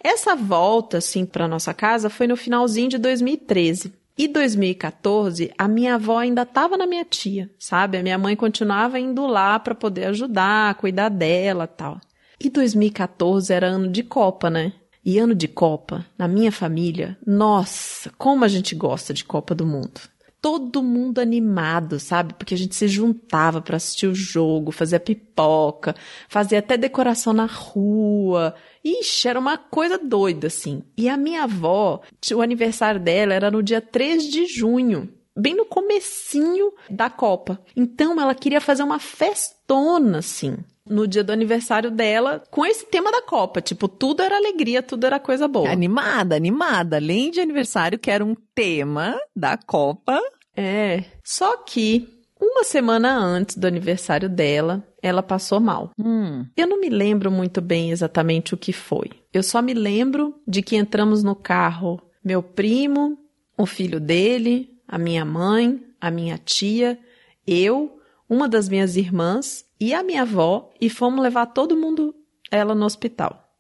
Essa 0.03 0.35
volta, 0.35 0.99
assim, 0.99 1.25
para 1.25 1.47
nossa 1.47 1.73
casa 1.73 2.11
foi 2.11 2.27
no 2.27 2.37
finalzinho 2.37 2.89
de 2.89 2.99
2013. 2.99 3.95
E 4.19 4.27
2014, 4.27 5.53
a 5.57 5.69
minha 5.69 5.95
avó 5.95 6.19
ainda 6.19 6.43
estava 6.43 6.77
na 6.77 6.85
minha 6.85 7.05
tia, 7.05 7.49
sabe? 7.61 7.97
A 7.97 8.03
minha 8.03 8.19
mãe 8.19 8.35
continuava 8.35 8.99
indo 8.99 9.25
lá 9.25 9.57
para 9.61 9.77
poder 9.77 10.07
ajudar, 10.07 10.75
cuidar 10.75 11.11
dela 11.11 11.69
tal. 11.69 12.01
E 12.41 12.51
2014 12.51 13.53
era 13.53 13.69
ano 13.69 13.87
de 13.87 14.03
Copa, 14.03 14.51
né? 14.51 14.73
E 15.05 15.17
ano 15.17 15.37
de 15.37 15.47
Copa, 15.47 16.05
na 16.19 16.27
minha 16.27 16.51
família, 16.51 17.17
nossa, 17.25 18.11
como 18.19 18.45
a 18.45 18.49
gente 18.49 18.75
gosta 18.75 19.15
de 19.15 19.25
Copa 19.25 19.55
do 19.55 19.65
Mundo. 19.65 20.01
Todo 20.41 20.83
mundo 20.83 21.19
animado, 21.19 22.01
sabe? 22.01 22.35
Porque 22.35 22.55
a 22.55 22.57
gente 22.57 22.75
se 22.75 22.89
juntava 22.89 23.61
para 23.61 23.77
assistir 23.77 24.07
o 24.07 24.15
jogo, 24.15 24.73
fazia 24.73 24.99
pipoca, 24.99 25.95
fazia 26.29 26.61
até 26.61 26.77
decoração 26.77 27.33
na 27.33 27.47
rua. 27.47 28.55
Ixi, 28.83 29.29
era 29.29 29.39
uma 29.39 29.59
coisa 29.59 29.99
doida, 29.99 30.47
assim. 30.47 30.83
E 30.97 31.09
a 31.09 31.17
minha 31.17 31.45
avó, 31.45 32.01
o 32.35 32.41
aniversário 32.41 33.01
dela 33.01 33.35
era 33.35 33.51
no 33.51 33.63
dia 33.63 33.81
3 33.81 34.25
de 34.25 34.47
junho 34.47 35.20
bem 35.41 35.55
no 35.55 35.65
comecinho 35.65 36.73
da 36.89 37.09
Copa. 37.11 37.61
Então 37.77 38.21
ela 38.21 38.35
queria 38.35 38.61
fazer 38.61 38.83
uma 38.83 38.99
festona 38.99 40.19
assim, 40.19 40.57
no 40.87 41.07
dia 41.07 41.23
do 41.23 41.33
aniversário 41.33 41.91
dela, 41.91 42.43
com 42.51 42.67
esse 42.67 42.85
tema 42.87 43.11
da 43.13 43.23
Copa, 43.23 43.61
tipo, 43.61 43.87
tudo 43.87 44.23
era 44.23 44.37
alegria, 44.37 44.83
tudo 44.83 45.07
era 45.07 45.21
coisa 45.21 45.47
boa. 45.47 45.71
Animada, 45.71 46.35
animada. 46.35 46.97
Além 46.97 47.31
de 47.31 47.41
aniversário, 47.41 47.99
que 47.99 48.11
era 48.11 48.25
um 48.25 48.35
tema 48.55 49.19
da 49.35 49.57
Copa. 49.57 50.21
É. 50.57 51.05
Só 51.25 51.57
que 51.59 52.09
Uma 52.41 52.65
semana 52.65 53.19
antes 53.19 53.57
do 53.57 53.67
aniversário 53.67 54.29
dela, 54.29 54.83
ela 55.03 55.23
passou 55.23 55.61
mal. 55.61 55.91
Hum. 55.99 56.47
Eu 56.57 56.67
não 56.67 56.81
me 56.81 56.89
lembro 56.89 57.31
muito 57.31 57.61
bem 57.61 57.91
exatamente 57.91 58.55
o 58.55 58.57
que 58.57 58.73
foi. 58.73 59.11
Eu 59.33 59.43
só 59.43 59.61
me 59.61 59.75
lembro 59.75 60.35
de 60.49 60.63
que 60.63 60.75
entramos 60.75 61.23
no 61.23 61.37
carro 61.37 62.01
meu 62.25 62.43
primo, 62.43 63.19
o 63.59 63.67
filho 63.67 64.01
dele, 64.01 64.70
a 64.91 64.99
minha 64.99 65.25
mãe, 65.25 65.81
a 66.01 66.11
minha 66.11 66.37
tia, 66.37 66.99
eu, 67.47 68.01
uma 68.29 68.49
das 68.49 68.69
minhas 68.69 68.97
irmãs 68.97 69.65
e 69.79 69.95
a 69.95 70.03
minha 70.03 70.23
avó 70.23 70.69
e 70.81 70.91
fomos 70.91 71.23
levar 71.23 71.47
todo 71.47 71.77
mundo 71.77 72.13
ela 72.51 72.75
no 72.75 72.85
hospital. 72.85 73.55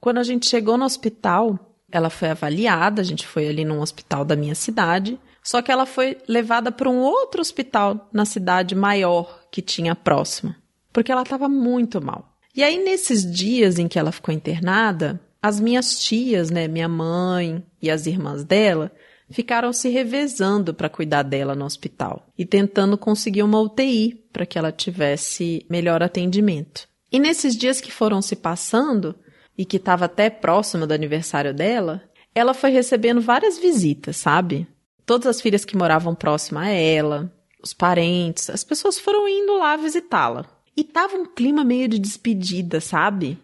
Quando 0.00 0.18
a 0.18 0.22
gente 0.22 0.48
chegou 0.48 0.78
no 0.78 0.84
hospital, 0.84 1.76
ela 1.90 2.08
foi 2.08 2.28
avaliada, 2.28 3.02
a 3.02 3.04
gente 3.04 3.26
foi 3.26 3.48
ali 3.48 3.64
num 3.64 3.80
hospital 3.80 4.24
da 4.24 4.36
minha 4.36 4.54
cidade, 4.54 5.18
só 5.42 5.60
que 5.60 5.72
ela 5.72 5.86
foi 5.86 6.18
levada 6.28 6.70
para 6.70 6.88
um 6.88 6.98
outro 6.98 7.40
hospital 7.40 8.08
na 8.12 8.24
cidade 8.24 8.76
maior 8.76 9.42
que 9.50 9.60
tinha 9.60 9.96
próxima, 9.96 10.54
porque 10.92 11.10
ela 11.10 11.22
estava 11.22 11.48
muito 11.48 12.00
mal. 12.00 12.32
E 12.54 12.62
aí 12.62 12.78
nesses 12.78 13.28
dias 13.28 13.76
em 13.76 13.88
que 13.88 13.98
ela 13.98 14.12
ficou 14.12 14.32
internada, 14.32 15.20
as 15.42 15.58
minhas 15.58 15.98
tias, 15.98 16.48
né, 16.48 16.68
minha 16.68 16.88
mãe 16.88 17.64
e 17.82 17.90
as 17.90 18.06
irmãs 18.06 18.44
dela, 18.44 18.92
ficaram 19.30 19.72
se 19.72 19.88
revezando 19.88 20.72
para 20.72 20.88
cuidar 20.88 21.22
dela 21.22 21.54
no 21.54 21.64
hospital 21.64 22.26
e 22.38 22.44
tentando 22.44 22.96
conseguir 22.96 23.42
uma 23.42 23.60
UTI 23.60 24.14
para 24.32 24.46
que 24.46 24.58
ela 24.58 24.72
tivesse 24.72 25.66
melhor 25.68 26.02
atendimento. 26.02 26.88
E 27.10 27.18
nesses 27.18 27.56
dias 27.56 27.80
que 27.80 27.90
foram 27.90 28.20
se 28.20 28.36
passando 28.36 29.14
e 29.56 29.64
que 29.64 29.76
estava 29.76 30.04
até 30.04 30.28
próximo 30.28 30.86
do 30.86 30.94
aniversário 30.94 31.54
dela, 31.54 32.02
ela 32.34 32.52
foi 32.52 32.70
recebendo 32.70 33.20
várias 33.20 33.58
visitas, 33.58 34.16
sabe? 34.16 34.66
Todas 35.04 35.26
as 35.26 35.40
filhas 35.40 35.64
que 35.64 35.76
moravam 35.76 36.14
próxima 36.14 36.62
a 36.62 36.68
ela, 36.68 37.32
os 37.62 37.72
parentes, 37.72 38.50
as 38.50 38.62
pessoas 38.62 38.98
foram 38.98 39.26
indo 39.28 39.58
lá 39.58 39.76
visitá-la. 39.76 40.44
E 40.76 40.84
tava 40.84 41.16
um 41.16 41.24
clima 41.24 41.64
meio 41.64 41.88
de 41.88 41.98
despedida, 41.98 42.80
sabe? 42.80 43.38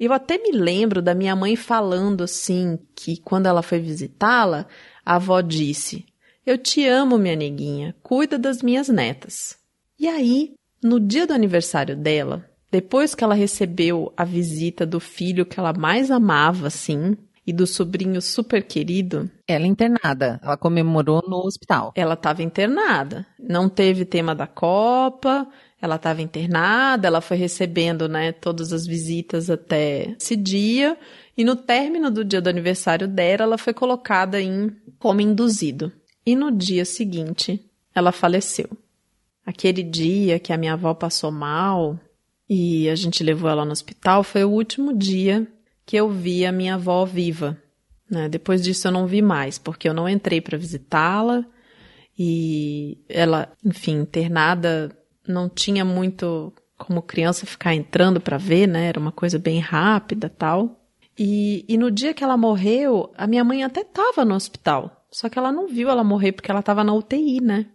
Eu 0.00 0.12
até 0.12 0.38
me 0.38 0.52
lembro 0.52 1.02
da 1.02 1.14
minha 1.14 1.34
mãe 1.34 1.56
falando 1.56 2.22
assim 2.22 2.78
que 2.94 3.18
quando 3.18 3.46
ela 3.46 3.62
foi 3.62 3.80
visitá-la, 3.80 4.66
a 5.08 5.14
avó 5.14 5.40
disse: 5.40 6.04
Eu 6.44 6.58
te 6.58 6.86
amo, 6.86 7.16
minha 7.16 7.34
neguinha, 7.34 7.96
cuida 8.02 8.38
das 8.38 8.62
minhas 8.62 8.90
netas. 8.90 9.56
E 9.98 10.06
aí, 10.06 10.52
no 10.84 11.00
dia 11.00 11.26
do 11.26 11.32
aniversário 11.32 11.96
dela, 11.96 12.44
depois 12.70 13.14
que 13.14 13.24
ela 13.24 13.34
recebeu 13.34 14.12
a 14.14 14.22
visita 14.22 14.84
do 14.84 15.00
filho 15.00 15.46
que 15.46 15.58
ela 15.58 15.72
mais 15.72 16.10
amava, 16.10 16.66
assim, 16.66 17.16
e 17.46 17.54
do 17.54 17.66
sobrinho 17.66 18.20
super 18.20 18.62
querido, 18.62 19.30
Ela 19.48 19.66
internada. 19.66 20.38
Ela 20.42 20.58
comemorou 20.58 21.22
no 21.26 21.38
hospital. 21.38 21.94
ela 21.96 22.12
estava 22.12 22.42
internada. 22.42 23.26
Não 23.40 23.70
teve 23.70 24.04
tema 24.04 24.34
da 24.34 24.46
Copa, 24.46 25.48
ela 25.80 25.96
estava 25.96 26.20
internada, 26.20 27.08
ela 27.08 27.22
foi 27.22 27.38
recebendo, 27.38 28.06
né, 28.06 28.32
todas 28.32 28.74
as 28.74 28.86
visitas 28.86 29.48
até 29.48 30.14
esse 30.20 30.36
dia. 30.36 30.98
E 31.38 31.44
no 31.44 31.54
término 31.54 32.10
do 32.10 32.24
dia 32.24 32.42
do 32.42 32.50
aniversário 32.50 33.06
dela, 33.06 33.44
ela 33.44 33.56
foi 33.56 33.72
colocada 33.72 34.42
em 34.42 34.74
coma 34.98 35.22
induzido. 35.22 35.92
E 36.26 36.34
no 36.34 36.50
dia 36.50 36.84
seguinte, 36.84 37.64
ela 37.94 38.10
faleceu. 38.10 38.68
Aquele 39.46 39.84
dia 39.84 40.40
que 40.40 40.52
a 40.52 40.56
minha 40.56 40.72
avó 40.72 40.92
passou 40.94 41.30
mal 41.30 41.96
e 42.50 42.88
a 42.88 42.96
gente 42.96 43.22
levou 43.22 43.48
ela 43.48 43.64
no 43.64 43.70
hospital 43.70 44.24
foi 44.24 44.42
o 44.42 44.50
último 44.50 44.92
dia 44.92 45.46
que 45.86 45.94
eu 45.96 46.10
vi 46.10 46.44
a 46.44 46.50
minha 46.50 46.74
avó 46.74 47.04
viva. 47.04 47.56
Né? 48.10 48.28
Depois 48.28 48.60
disso 48.60 48.88
eu 48.88 48.92
não 48.92 49.06
vi 49.06 49.22
mais, 49.22 49.58
porque 49.58 49.88
eu 49.88 49.94
não 49.94 50.08
entrei 50.08 50.40
para 50.40 50.58
visitá-la 50.58 51.46
e 52.18 52.98
ela, 53.08 53.52
enfim, 53.64 54.00
internada, 54.00 54.90
não 55.26 55.48
tinha 55.48 55.84
muito 55.84 56.52
como 56.76 57.00
criança 57.00 57.46
ficar 57.46 57.76
entrando 57.76 58.20
para 58.20 58.38
ver, 58.38 58.66
né? 58.66 58.86
Era 58.86 58.98
uma 58.98 59.12
coisa 59.12 59.38
bem 59.38 59.60
rápida, 59.60 60.28
tal. 60.28 60.78
E, 61.18 61.64
e 61.68 61.76
no 61.76 61.90
dia 61.90 62.14
que 62.14 62.22
ela 62.22 62.36
morreu, 62.36 63.12
a 63.16 63.26
minha 63.26 63.42
mãe 63.42 63.64
até 63.64 63.80
estava 63.80 64.24
no 64.24 64.34
hospital, 64.34 65.04
só 65.10 65.28
que 65.28 65.38
ela 65.38 65.50
não 65.50 65.66
viu 65.66 65.90
ela 65.90 66.04
morrer 66.04 66.32
porque 66.32 66.50
ela 66.50 66.60
estava 66.60 66.84
na 66.84 66.94
UTI, 66.94 67.40
né? 67.42 67.66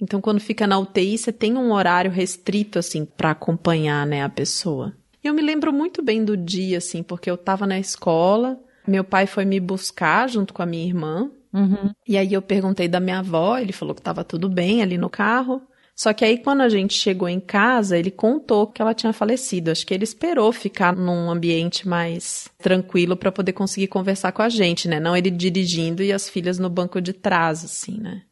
Então, 0.00 0.20
quando 0.20 0.40
fica 0.40 0.66
na 0.66 0.78
UTI, 0.78 1.16
você 1.16 1.32
tem 1.32 1.56
um 1.56 1.72
horário 1.72 2.10
restrito, 2.10 2.78
assim, 2.78 3.04
para 3.04 3.30
acompanhar, 3.30 4.06
né, 4.06 4.22
a 4.22 4.28
pessoa. 4.28 4.94
E 5.24 5.26
eu 5.26 5.34
me 5.34 5.40
lembro 5.42 5.72
muito 5.72 6.02
bem 6.02 6.24
do 6.24 6.36
dia, 6.36 6.78
assim, 6.78 7.02
porque 7.02 7.30
eu 7.30 7.36
tava 7.36 7.66
na 7.66 7.78
escola, 7.78 8.58
meu 8.86 9.02
pai 9.02 9.26
foi 9.26 9.44
me 9.44 9.58
buscar 9.58 10.28
junto 10.28 10.52
com 10.54 10.62
a 10.62 10.66
minha 10.66 10.84
irmã, 10.84 11.30
Uhum. 11.52 11.90
e 12.06 12.18
aí 12.18 12.34
eu 12.34 12.42
perguntei 12.42 12.86
da 12.86 13.00
minha 13.00 13.20
avó, 13.20 13.56
ele 13.56 13.72
falou 13.72 13.94
que 13.94 14.02
tava 14.02 14.22
tudo 14.22 14.46
bem 14.46 14.82
ali 14.82 14.98
no 14.98 15.08
carro. 15.08 15.62
Só 15.96 16.12
que 16.12 16.26
aí 16.26 16.36
quando 16.36 16.60
a 16.60 16.68
gente 16.68 16.92
chegou 16.92 17.26
em 17.26 17.40
casa, 17.40 17.96
ele 17.96 18.10
contou 18.10 18.66
que 18.66 18.82
ela 18.82 18.92
tinha 18.92 19.14
falecido. 19.14 19.70
Acho 19.70 19.86
que 19.86 19.94
ele 19.94 20.04
esperou 20.04 20.52
ficar 20.52 20.94
num 20.94 21.30
ambiente 21.30 21.88
mais 21.88 22.50
tranquilo 22.58 23.16
para 23.16 23.32
poder 23.32 23.54
conseguir 23.54 23.86
conversar 23.86 24.30
com 24.32 24.42
a 24.42 24.48
gente, 24.50 24.86
né? 24.86 25.00
Não 25.00 25.16
ele 25.16 25.30
dirigindo 25.30 26.02
e 26.02 26.12
as 26.12 26.28
filhas 26.28 26.58
no 26.58 26.68
banco 26.68 27.00
de 27.00 27.14
trás, 27.14 27.64
assim, 27.64 27.98
né? 27.98 28.22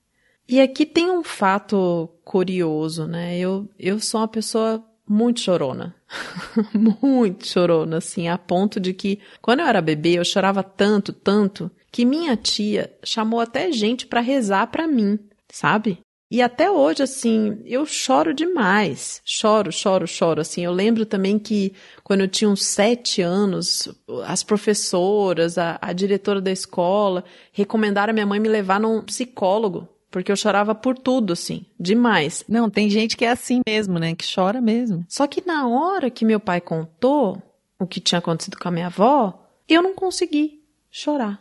E 0.46 0.60
aqui 0.60 0.84
tem 0.84 1.10
um 1.10 1.24
fato 1.24 2.10
curioso, 2.22 3.06
né? 3.06 3.38
Eu, 3.38 3.66
eu 3.78 3.98
sou 3.98 4.20
uma 4.20 4.28
pessoa 4.28 4.84
muito 5.08 5.40
chorona. 5.40 5.94
muito 6.74 7.46
chorona, 7.46 7.96
assim, 7.96 8.28
a 8.28 8.36
ponto 8.36 8.78
de 8.78 8.92
que 8.92 9.20
quando 9.40 9.60
eu 9.60 9.66
era 9.66 9.80
bebê 9.80 10.18
eu 10.18 10.24
chorava 10.24 10.62
tanto, 10.62 11.14
tanto, 11.14 11.70
que 11.90 12.04
minha 12.04 12.36
tia 12.36 12.94
chamou 13.02 13.40
até 13.40 13.72
gente 13.72 14.06
pra 14.06 14.20
rezar 14.20 14.66
pra 14.66 14.86
mim, 14.86 15.18
sabe? 15.50 15.98
E 16.34 16.42
até 16.42 16.68
hoje, 16.68 17.00
assim, 17.00 17.60
eu 17.64 17.86
choro 17.86 18.34
demais. 18.34 19.22
Choro, 19.24 19.70
choro, 19.70 20.04
choro. 20.04 20.40
Assim, 20.40 20.64
eu 20.64 20.72
lembro 20.72 21.06
também 21.06 21.38
que 21.38 21.72
quando 22.02 22.22
eu 22.22 22.28
tinha 22.28 22.50
uns 22.50 22.64
sete 22.64 23.22
anos, 23.22 23.88
as 24.26 24.42
professoras, 24.42 25.56
a, 25.56 25.78
a 25.80 25.92
diretora 25.92 26.40
da 26.40 26.50
escola 26.50 27.22
recomendaram 27.52 28.10
a 28.10 28.12
minha 28.12 28.26
mãe 28.26 28.40
me 28.40 28.48
levar 28.48 28.80
num 28.80 29.00
psicólogo. 29.00 29.88
Porque 30.10 30.32
eu 30.32 30.34
chorava 30.34 30.74
por 30.74 30.98
tudo, 30.98 31.32
assim, 31.32 31.66
demais. 31.78 32.44
Não, 32.48 32.68
tem 32.68 32.90
gente 32.90 33.16
que 33.16 33.24
é 33.24 33.30
assim 33.30 33.60
mesmo, 33.64 34.00
né? 34.00 34.12
Que 34.16 34.26
chora 34.34 34.60
mesmo. 34.60 35.06
Só 35.08 35.28
que 35.28 35.46
na 35.46 35.68
hora 35.68 36.10
que 36.10 36.24
meu 36.24 36.40
pai 36.40 36.60
contou 36.60 37.40
o 37.78 37.86
que 37.86 38.00
tinha 38.00 38.18
acontecido 38.18 38.58
com 38.58 38.66
a 38.66 38.72
minha 38.72 38.86
avó, 38.86 39.40
eu 39.68 39.80
não 39.80 39.94
consegui 39.94 40.64
chorar. 40.90 41.40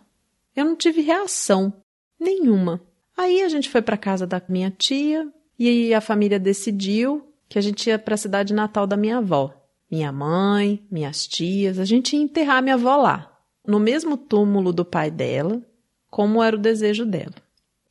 Eu 0.56 0.66
não 0.66 0.76
tive 0.76 1.02
reação 1.02 1.74
nenhuma. 2.20 2.80
Aí 3.18 3.42
a 3.42 3.50
gente 3.50 3.70
foi 3.70 3.82
para 3.82 3.98
casa 3.98 4.26
da 4.26 4.42
minha 4.48 4.72
tia 4.72 5.28
e 5.58 5.94
a 5.94 6.02
família 6.02 6.40
decidiu 6.40 7.28
que 7.48 7.60
a 7.60 7.62
gente 7.62 7.88
ia 7.88 8.00
para 8.00 8.16
a 8.16 8.18
cidade 8.18 8.54
natal 8.54 8.88
da 8.88 8.98
minha 8.98 9.18
avó. 9.18 9.54
Minha 9.90 10.12
mãe, 10.12 10.84
minhas 10.90 11.28
tias, 11.28 11.78
a 11.78 11.86
gente 11.86 12.16
ia 12.16 12.22
enterrar 12.22 12.64
minha 12.64 12.76
avó 12.76 12.96
lá, 12.96 13.32
no 13.66 13.80
mesmo 13.80 14.18
túmulo 14.18 14.74
do 14.74 14.84
pai 14.84 15.12
dela, 15.12 15.62
como 16.10 16.42
era 16.42 16.56
o 16.56 16.60
desejo 16.60 17.06
dela. 17.06 17.36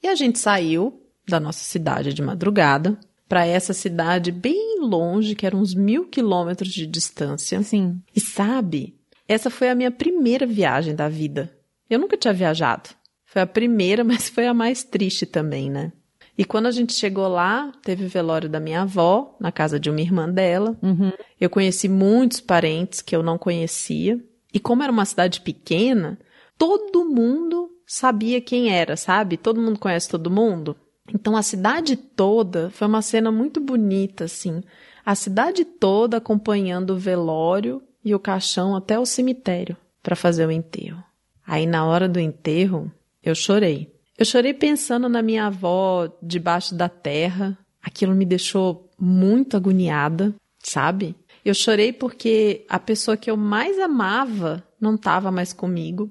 E 0.02 0.08
a 0.08 0.14
gente 0.16 0.38
saiu 0.38 1.00
da 1.28 1.38
nossa 1.38 1.62
cidade 1.62 2.12
de 2.12 2.20
madrugada 2.20 2.98
para 3.28 3.46
essa 3.46 3.72
cidade 3.72 4.32
bem 4.32 4.80
longe, 4.80 5.36
que 5.36 5.46
era 5.46 5.56
uns 5.56 5.74
mil 5.74 6.06
quilômetros 6.06 6.72
de 6.72 6.86
distância. 6.86 7.62
Sim. 7.62 8.02
E 8.14 8.20
sabe, 8.20 8.98
essa 9.28 9.48
foi 9.48 9.70
a 9.70 9.74
minha 9.74 9.90
primeira 9.90 10.44
viagem 10.44 10.94
da 10.94 11.08
vida. 11.08 11.56
Eu 11.88 11.98
nunca 11.98 12.16
tinha 12.16 12.34
viajado. 12.34 12.90
Foi 13.32 13.40
a 13.40 13.46
primeira, 13.46 14.04
mas 14.04 14.28
foi 14.28 14.46
a 14.46 14.52
mais 14.52 14.84
triste 14.84 15.24
também, 15.24 15.70
né? 15.70 15.90
E 16.36 16.44
quando 16.44 16.66
a 16.66 16.70
gente 16.70 16.92
chegou 16.92 17.28
lá, 17.28 17.72
teve 17.82 18.04
o 18.04 18.08
velório 18.08 18.48
da 18.48 18.60
minha 18.60 18.82
avó, 18.82 19.36
na 19.40 19.50
casa 19.50 19.78
de 19.78 19.90
uma 19.90 20.00
irmã 20.00 20.28
dela. 20.28 20.76
Uhum. 20.82 21.12
Eu 21.40 21.48
conheci 21.50 21.88
muitos 21.88 22.40
parentes 22.40 23.00
que 23.00 23.14
eu 23.14 23.22
não 23.22 23.36
conhecia. 23.38 24.18
E 24.52 24.58
como 24.58 24.82
era 24.82 24.92
uma 24.92 25.04
cidade 25.04 25.40
pequena, 25.40 26.18
todo 26.58 27.04
mundo 27.04 27.70
sabia 27.86 28.40
quem 28.40 28.70
era, 28.70 28.96
sabe? 28.96 29.36
Todo 29.36 29.60
mundo 29.60 29.78
conhece 29.78 30.08
todo 30.08 30.30
mundo. 30.30 30.76
Então 31.14 31.36
a 31.36 31.42
cidade 31.42 31.96
toda 31.96 32.70
foi 32.70 32.86
uma 32.86 33.02
cena 33.02 33.30
muito 33.30 33.60
bonita, 33.60 34.24
assim. 34.24 34.62
A 35.04 35.14
cidade 35.14 35.64
toda 35.64 36.16
acompanhando 36.16 36.90
o 36.90 36.98
velório 36.98 37.82
e 38.04 38.14
o 38.14 38.20
caixão 38.20 38.74
até 38.74 38.98
o 38.98 39.06
cemitério 39.06 39.76
para 40.02 40.16
fazer 40.16 40.46
o 40.46 40.50
enterro. 40.50 41.02
Aí 41.46 41.66
na 41.66 41.84
hora 41.84 42.08
do 42.08 42.18
enterro, 42.18 42.90
eu 43.22 43.34
chorei. 43.34 43.92
Eu 44.18 44.24
chorei 44.24 44.52
pensando 44.52 45.08
na 45.08 45.22
minha 45.22 45.46
avó 45.46 46.08
debaixo 46.22 46.74
da 46.74 46.88
terra. 46.88 47.56
Aquilo 47.82 48.14
me 48.14 48.24
deixou 48.24 48.90
muito 48.98 49.56
agoniada, 49.56 50.34
sabe? 50.58 51.16
Eu 51.44 51.54
chorei 51.54 51.92
porque 51.92 52.64
a 52.68 52.78
pessoa 52.78 53.16
que 53.16 53.30
eu 53.30 53.36
mais 53.36 53.78
amava 53.78 54.62
não 54.80 54.94
estava 54.94 55.30
mais 55.30 55.52
comigo. 55.52 56.10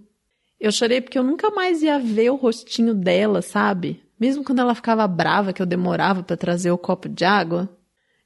Eu 0.60 0.72
chorei 0.72 1.02
porque 1.02 1.18
eu 1.18 1.24
nunca 1.24 1.50
mais 1.50 1.82
ia 1.82 1.98
ver 1.98 2.30
o 2.30 2.36
rostinho 2.36 2.94
dela, 2.94 3.42
sabe? 3.42 4.02
Mesmo 4.20 4.44
quando 4.44 4.60
ela 4.60 4.76
ficava 4.76 5.08
brava 5.08 5.54
que 5.54 5.62
eu 5.62 5.66
demorava 5.66 6.22
para 6.22 6.38
trazer 6.38 6.72
o 6.72 6.78
copo 6.78 7.10
de 7.10 7.26
água. 7.26 7.70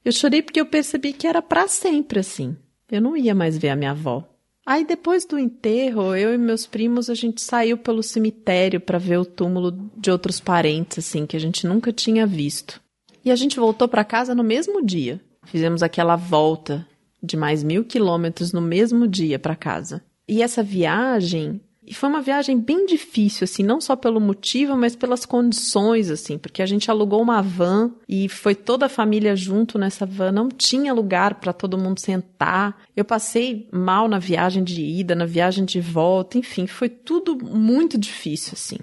Eu 0.04 0.12
chorei 0.12 0.42
porque 0.42 0.60
eu 0.60 0.66
percebi 0.66 1.12
que 1.12 1.26
era 1.26 1.40
para 1.40 1.66
sempre 1.68 2.20
assim. 2.20 2.56
Eu 2.90 3.00
não 3.00 3.16
ia 3.16 3.34
mais 3.34 3.56
ver 3.56 3.70
a 3.70 3.76
minha 3.76 3.92
avó. 3.92 4.35
Aí 4.66 4.84
depois 4.84 5.24
do 5.24 5.38
enterro, 5.38 6.16
eu 6.16 6.34
e 6.34 6.38
meus 6.38 6.66
primos 6.66 7.08
a 7.08 7.14
gente 7.14 7.40
saiu 7.40 7.78
pelo 7.78 8.02
cemitério 8.02 8.80
para 8.80 8.98
ver 8.98 9.18
o 9.18 9.24
túmulo 9.24 9.70
de 9.96 10.10
outros 10.10 10.40
parentes 10.40 10.98
assim 10.98 11.24
que 11.24 11.36
a 11.36 11.40
gente 11.40 11.64
nunca 11.68 11.92
tinha 11.92 12.26
visto. 12.26 12.80
E 13.24 13.30
a 13.30 13.36
gente 13.36 13.60
voltou 13.60 13.86
para 13.86 14.04
casa 14.04 14.34
no 14.34 14.42
mesmo 14.42 14.84
dia. 14.84 15.20
Fizemos 15.44 15.84
aquela 15.84 16.16
volta 16.16 16.84
de 17.22 17.36
mais 17.36 17.62
mil 17.62 17.84
quilômetros 17.84 18.52
no 18.52 18.60
mesmo 18.60 19.06
dia 19.06 19.38
para 19.38 19.54
casa. 19.54 20.02
E 20.28 20.42
essa 20.42 20.64
viagem 20.64 21.60
e 21.86 21.94
foi 21.94 22.08
uma 22.08 22.20
viagem 22.20 22.58
bem 22.58 22.84
difícil, 22.84 23.44
assim, 23.44 23.62
não 23.62 23.80
só 23.80 23.94
pelo 23.94 24.20
motivo, 24.20 24.76
mas 24.76 24.96
pelas 24.96 25.24
condições, 25.24 26.10
assim, 26.10 26.36
porque 26.36 26.60
a 26.60 26.66
gente 26.66 26.90
alugou 26.90 27.22
uma 27.22 27.40
van 27.40 27.92
e 28.08 28.28
foi 28.28 28.54
toda 28.54 28.86
a 28.86 28.88
família 28.88 29.36
junto 29.36 29.78
nessa 29.78 30.04
van, 30.04 30.32
não 30.32 30.48
tinha 30.48 30.92
lugar 30.92 31.36
para 31.36 31.52
todo 31.52 31.78
mundo 31.78 32.00
sentar. 32.00 32.82
Eu 32.96 33.04
passei 33.04 33.68
mal 33.72 34.08
na 34.08 34.18
viagem 34.18 34.64
de 34.64 34.82
ida, 34.82 35.14
na 35.14 35.26
viagem 35.26 35.64
de 35.64 35.80
volta, 35.80 36.36
enfim, 36.36 36.66
foi 36.66 36.88
tudo 36.88 37.36
muito 37.36 37.96
difícil, 37.96 38.54
assim. 38.54 38.78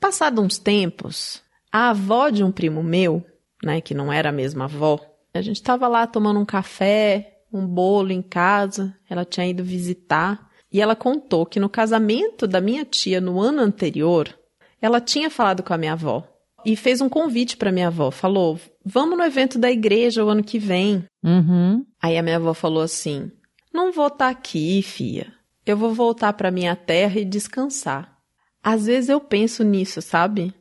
Passado 0.00 0.40
uns 0.40 0.56
tempos, 0.56 1.42
a 1.70 1.90
avó 1.90 2.30
de 2.30 2.42
um 2.42 2.50
primo 2.50 2.82
meu, 2.82 3.22
né, 3.62 3.80
que 3.80 3.94
não 3.94 4.12
era 4.12 4.30
a 4.30 4.32
mesma 4.32 4.64
avó, 4.64 4.98
a 5.34 5.40
gente 5.42 5.56
estava 5.56 5.86
lá 5.86 6.06
tomando 6.06 6.40
um 6.40 6.44
café, 6.44 7.40
um 7.52 7.66
bolo 7.66 8.10
em 8.10 8.22
casa, 8.22 8.96
ela 9.08 9.24
tinha 9.24 9.46
ido 9.46 9.62
visitar. 9.62 10.50
E 10.72 10.80
ela 10.80 10.96
contou 10.96 11.44
que 11.44 11.60
no 11.60 11.68
casamento 11.68 12.46
da 12.46 12.60
minha 12.60 12.84
tia 12.84 13.20
no 13.20 13.40
ano 13.40 13.60
anterior, 13.60 14.34
ela 14.80 15.00
tinha 15.00 15.28
falado 15.28 15.62
com 15.62 15.74
a 15.74 15.78
minha 15.78 15.92
avó 15.92 16.26
e 16.64 16.74
fez 16.76 17.00
um 17.00 17.08
convite 17.08 17.56
para 17.56 17.72
minha 17.72 17.88
avó. 17.88 18.10
Falou: 18.10 18.58
Vamos 18.84 19.18
no 19.18 19.24
evento 19.24 19.58
da 19.58 19.70
igreja 19.70 20.24
o 20.24 20.28
ano 20.28 20.42
que 20.42 20.58
vem. 20.58 21.04
Uhum. 21.22 21.84
Aí 22.00 22.16
a 22.16 22.22
minha 22.22 22.36
avó 22.36 22.54
falou 22.54 22.82
assim: 22.82 23.30
Não 23.72 23.92
vou 23.92 24.06
estar 24.06 24.26
tá 24.26 24.30
aqui, 24.30 24.80
filha. 24.82 25.32
Eu 25.66 25.76
vou 25.76 25.92
voltar 25.92 26.32
para 26.32 26.50
minha 26.50 26.74
terra 26.74 27.20
e 27.20 27.24
descansar. 27.24 28.16
Às 28.62 28.86
vezes 28.86 29.10
eu 29.10 29.20
penso 29.20 29.62
nisso, 29.62 30.00
sabe? 30.00 30.54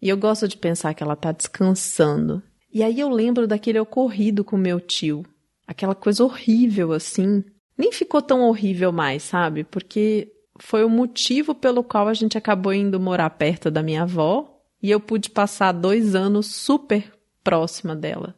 E 0.00 0.08
eu 0.08 0.16
gosto 0.16 0.46
de 0.46 0.56
pensar 0.56 0.94
que 0.94 1.02
ela 1.02 1.16
tá 1.16 1.32
descansando. 1.32 2.42
E 2.72 2.82
aí 2.82 3.00
eu 3.00 3.08
lembro 3.08 3.46
daquele 3.46 3.78
ocorrido 3.78 4.44
com 4.44 4.56
meu 4.56 4.80
tio. 4.80 5.24
Aquela 5.66 5.94
coisa 5.94 6.24
horrível 6.24 6.92
assim 6.92 7.42
nem 7.76 7.92
ficou 7.92 8.22
tão 8.22 8.42
horrível 8.42 8.92
mais, 8.92 9.22
sabe? 9.22 9.64
Porque 9.64 10.30
foi 10.58 10.84
o 10.84 10.90
motivo 10.90 11.54
pelo 11.54 11.82
qual 11.82 12.08
a 12.08 12.14
gente 12.14 12.38
acabou 12.38 12.72
indo 12.72 13.00
morar 13.00 13.30
perto 13.30 13.70
da 13.70 13.82
minha 13.82 14.02
avó 14.02 14.60
e 14.82 14.90
eu 14.90 15.00
pude 15.00 15.30
passar 15.30 15.72
dois 15.72 16.14
anos 16.14 16.46
super 16.46 17.12
próxima 17.42 17.96
dela. 17.96 18.34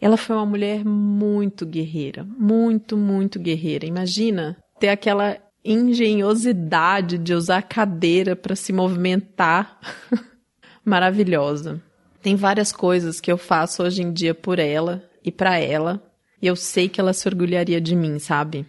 Ela 0.00 0.16
foi 0.16 0.34
uma 0.34 0.46
mulher 0.46 0.84
muito 0.84 1.66
guerreira, 1.66 2.24
muito, 2.24 2.96
muito 2.96 3.38
guerreira. 3.38 3.84
Imagina 3.84 4.56
ter 4.78 4.88
aquela 4.88 5.36
engenhosidade 5.62 7.18
de 7.18 7.34
usar 7.34 7.62
cadeira 7.62 8.34
para 8.34 8.56
se 8.56 8.72
movimentar. 8.72 9.78
Maravilhosa. 10.82 11.82
Tem 12.22 12.34
várias 12.34 12.72
coisas 12.72 13.20
que 13.20 13.30
eu 13.30 13.36
faço 13.36 13.82
hoje 13.82 14.02
em 14.02 14.12
dia 14.12 14.34
por 14.34 14.58
ela 14.58 15.04
e 15.22 15.30
para 15.30 15.58
ela 15.58 16.02
e 16.40 16.46
eu 16.46 16.56
sei 16.56 16.88
que 16.88 17.00
ela 17.00 17.12
se 17.12 17.28
orgulharia 17.28 17.80
de 17.80 17.94
mim, 17.94 18.18
sabe? 18.18 18.66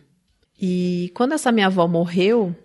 E 0.60 1.12
quando 1.16 1.34
essa 1.34 1.51
minha 1.51 1.68
avó 1.68 1.88
morreu, 1.88 2.56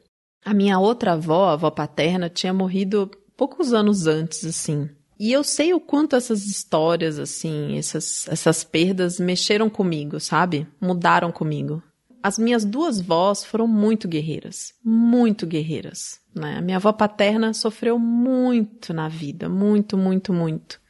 a 0.45 0.53
minha 0.53 0.79
outra 0.79 1.13
avó, 1.13 1.49
a 1.49 1.53
avó 1.53 1.71
paterna, 1.71 2.29
tinha 2.29 2.53
morrido 2.53 3.11
poucos 3.37 3.73
anos 3.73 4.07
antes, 4.07 4.45
assim. 4.45 4.89
E 5.19 5.33
eu 5.33 5.43
sei 5.43 5.73
o 5.73 5.81
quanto 5.81 6.15
essas 6.15 6.45
histórias, 6.45 7.19
assim, 7.19 7.79
essas, 7.79 8.29
essas 8.29 8.63
perdas 8.63 9.19
mexeram 9.19 9.71
comigo, 9.71 10.21
sabe? 10.21 10.67
Mudaram 10.81 11.33
comigo. 11.33 11.83
As 12.23 12.39
minhas 12.39 12.65
duas 12.65 13.01
vós 13.01 13.45
foram 13.45 13.67
muito 13.67 14.07
guerreiras, 14.07 14.75
muito 14.85 15.47
guerreiras. 15.47 16.21
Né? 16.35 16.59
A 16.59 16.61
minha 16.61 16.77
avó 16.77 16.93
paterna 16.93 17.55
sofreu 17.55 17.99
muito 17.99 18.93
na 18.93 19.09
vida, 19.09 19.49
muito, 19.49 19.97
muito, 19.97 20.33
muito. 20.33 20.81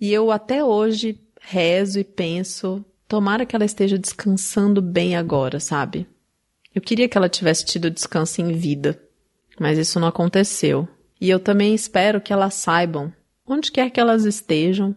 E 0.00 0.12
eu 0.12 0.30
até 0.30 0.64
hoje 0.64 1.20
rezo 1.40 1.98
e 1.98 2.04
penso 2.04 2.84
Tomara 3.08 3.46
que 3.46 3.56
ela 3.56 3.64
esteja 3.64 3.96
descansando 3.98 4.82
bem 4.82 5.16
agora, 5.16 5.58
sabe? 5.58 6.06
Eu 6.74 6.82
queria 6.82 7.08
que 7.08 7.16
ela 7.16 7.30
tivesse 7.30 7.64
tido 7.64 7.90
descanso 7.90 8.42
em 8.42 8.52
vida, 8.52 9.02
mas 9.58 9.78
isso 9.78 9.98
não 9.98 10.06
aconteceu. 10.06 10.86
E 11.18 11.30
eu 11.30 11.40
também 11.40 11.74
espero 11.74 12.20
que 12.20 12.34
elas 12.34 12.52
saibam, 12.52 13.10
onde 13.46 13.72
quer 13.72 13.88
que 13.88 13.98
elas 13.98 14.26
estejam, 14.26 14.94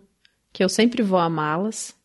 que 0.51 0.61
eu 0.61 0.67
sempre 0.67 1.01
vou 1.01 1.19
amá-las 1.19 1.95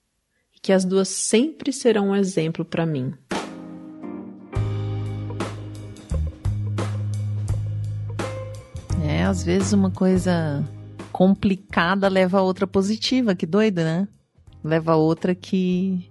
e 0.54 0.60
que 0.60 0.72
as 0.72 0.84
duas 0.84 1.08
sempre 1.08 1.72
serão 1.72 2.10
um 2.10 2.16
exemplo 2.16 2.64
para 2.64 2.86
mim. 2.86 3.12
É, 9.04 9.24
às 9.24 9.42
vezes 9.42 9.72
uma 9.72 9.90
coisa 9.90 10.64
complicada 11.10 12.06
leva 12.06 12.38
a 12.38 12.42
outra 12.42 12.64
positiva, 12.64 13.34
que 13.34 13.44
doida, 13.44 13.82
né? 13.82 14.08
Leva 14.66 14.92
a 14.92 14.96
outra 14.96 15.34
que 15.34 16.10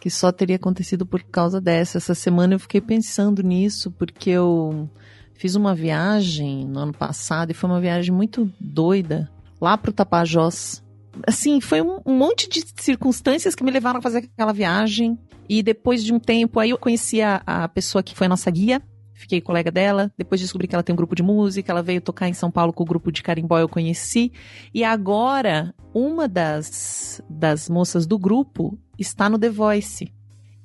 que 0.00 0.10
só 0.10 0.30
teria 0.30 0.56
acontecido 0.56 1.04
por 1.04 1.22
causa 1.22 1.60
dessa. 1.60 1.98
Essa 1.98 2.14
semana 2.14 2.54
eu 2.54 2.60
fiquei 2.60 2.80
pensando 2.80 3.42
nisso 3.42 3.90
porque 3.90 4.30
eu 4.30 4.88
fiz 5.34 5.54
uma 5.54 5.74
viagem 5.74 6.64
no 6.64 6.78
ano 6.78 6.92
passado 6.92 7.50
e 7.50 7.54
foi 7.54 7.68
uma 7.68 7.80
viagem 7.80 8.14
muito 8.14 8.50
doida 8.60 9.28
lá 9.60 9.76
pro 9.76 9.92
Tapajós. 9.92 10.82
Assim, 11.26 11.60
foi 11.60 11.82
um, 11.82 12.00
monte 12.06 12.48
de 12.48 12.62
circunstâncias 12.76 13.54
que 13.54 13.64
me 13.64 13.70
levaram 13.70 13.98
a 13.98 14.02
fazer 14.02 14.18
aquela 14.18 14.52
viagem. 14.52 15.18
E 15.48 15.62
depois 15.62 16.04
de 16.04 16.12
um 16.12 16.18
tempo, 16.18 16.60
aí 16.60 16.70
eu 16.70 16.78
conheci 16.78 17.22
a, 17.22 17.42
a 17.46 17.68
pessoa 17.68 18.02
que 18.02 18.14
foi 18.14 18.26
a 18.26 18.30
nossa 18.30 18.50
guia, 18.50 18.82
fiquei 19.16 19.40
colega 19.40 19.70
dela. 19.70 20.12
Depois 20.16 20.40
descobri 20.40 20.68
que 20.68 20.74
ela 20.74 20.82
tem 20.82 20.92
um 20.92 20.96
grupo 20.96 21.14
de 21.14 21.22
música, 21.22 21.72
ela 21.72 21.82
veio 21.82 22.00
tocar 22.00 22.28
em 22.28 22.34
São 22.34 22.50
Paulo 22.50 22.72
com 22.72 22.82
o 22.82 22.86
grupo 22.86 23.10
de 23.10 23.22
carimbó, 23.22 23.58
eu 23.58 23.68
conheci. 23.68 24.30
E 24.72 24.84
agora, 24.84 25.74
uma 25.92 26.28
das, 26.28 27.22
das 27.28 27.68
moças 27.68 28.06
do 28.06 28.18
grupo 28.18 28.78
está 28.98 29.28
no 29.28 29.38
The 29.38 29.50
Voice. 29.50 30.12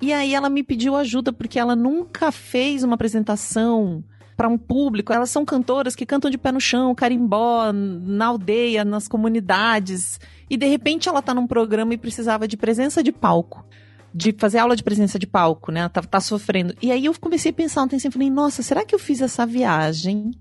E 0.00 0.12
aí 0.12 0.34
ela 0.34 0.50
me 0.50 0.62
pediu 0.62 0.94
ajuda 0.94 1.32
porque 1.32 1.58
ela 1.58 1.74
nunca 1.74 2.30
fez 2.30 2.82
uma 2.82 2.94
apresentação 2.94 4.04
para 4.36 4.48
um 4.48 4.58
público. 4.58 5.12
Elas 5.12 5.30
são 5.30 5.44
cantoras 5.44 5.94
que 5.94 6.04
cantam 6.04 6.30
de 6.30 6.36
pé 6.36 6.52
no 6.52 6.60
chão, 6.60 6.94
carimbó, 6.94 7.72
na 7.72 8.26
aldeia, 8.26 8.84
nas 8.84 9.06
comunidades. 9.08 10.18
E 10.50 10.56
de 10.56 10.66
repente 10.66 11.08
ela 11.08 11.22
tá 11.22 11.32
num 11.32 11.46
programa 11.46 11.94
e 11.94 11.98
precisava 11.98 12.46
de 12.46 12.56
presença 12.56 13.02
de 13.02 13.12
palco 13.12 13.64
de 14.14 14.34
fazer 14.38 14.58
aula 14.58 14.76
de 14.76 14.82
presença 14.82 15.18
de 15.18 15.26
palco, 15.26 15.72
né? 15.72 15.88
Tá, 15.88 16.02
tá 16.02 16.20
sofrendo. 16.20 16.74
E 16.82 16.90
aí 16.90 17.06
eu 17.06 17.14
comecei 17.18 17.50
a 17.50 17.54
pensar 17.54 17.82
ontem 17.82 17.96
assim, 17.96 18.10
falei, 18.10 18.30
nossa, 18.30 18.62
será 18.62 18.84
que 18.84 18.94
eu 18.94 18.98
fiz 18.98 19.20
essa 19.20 19.46
viagem 19.46 20.32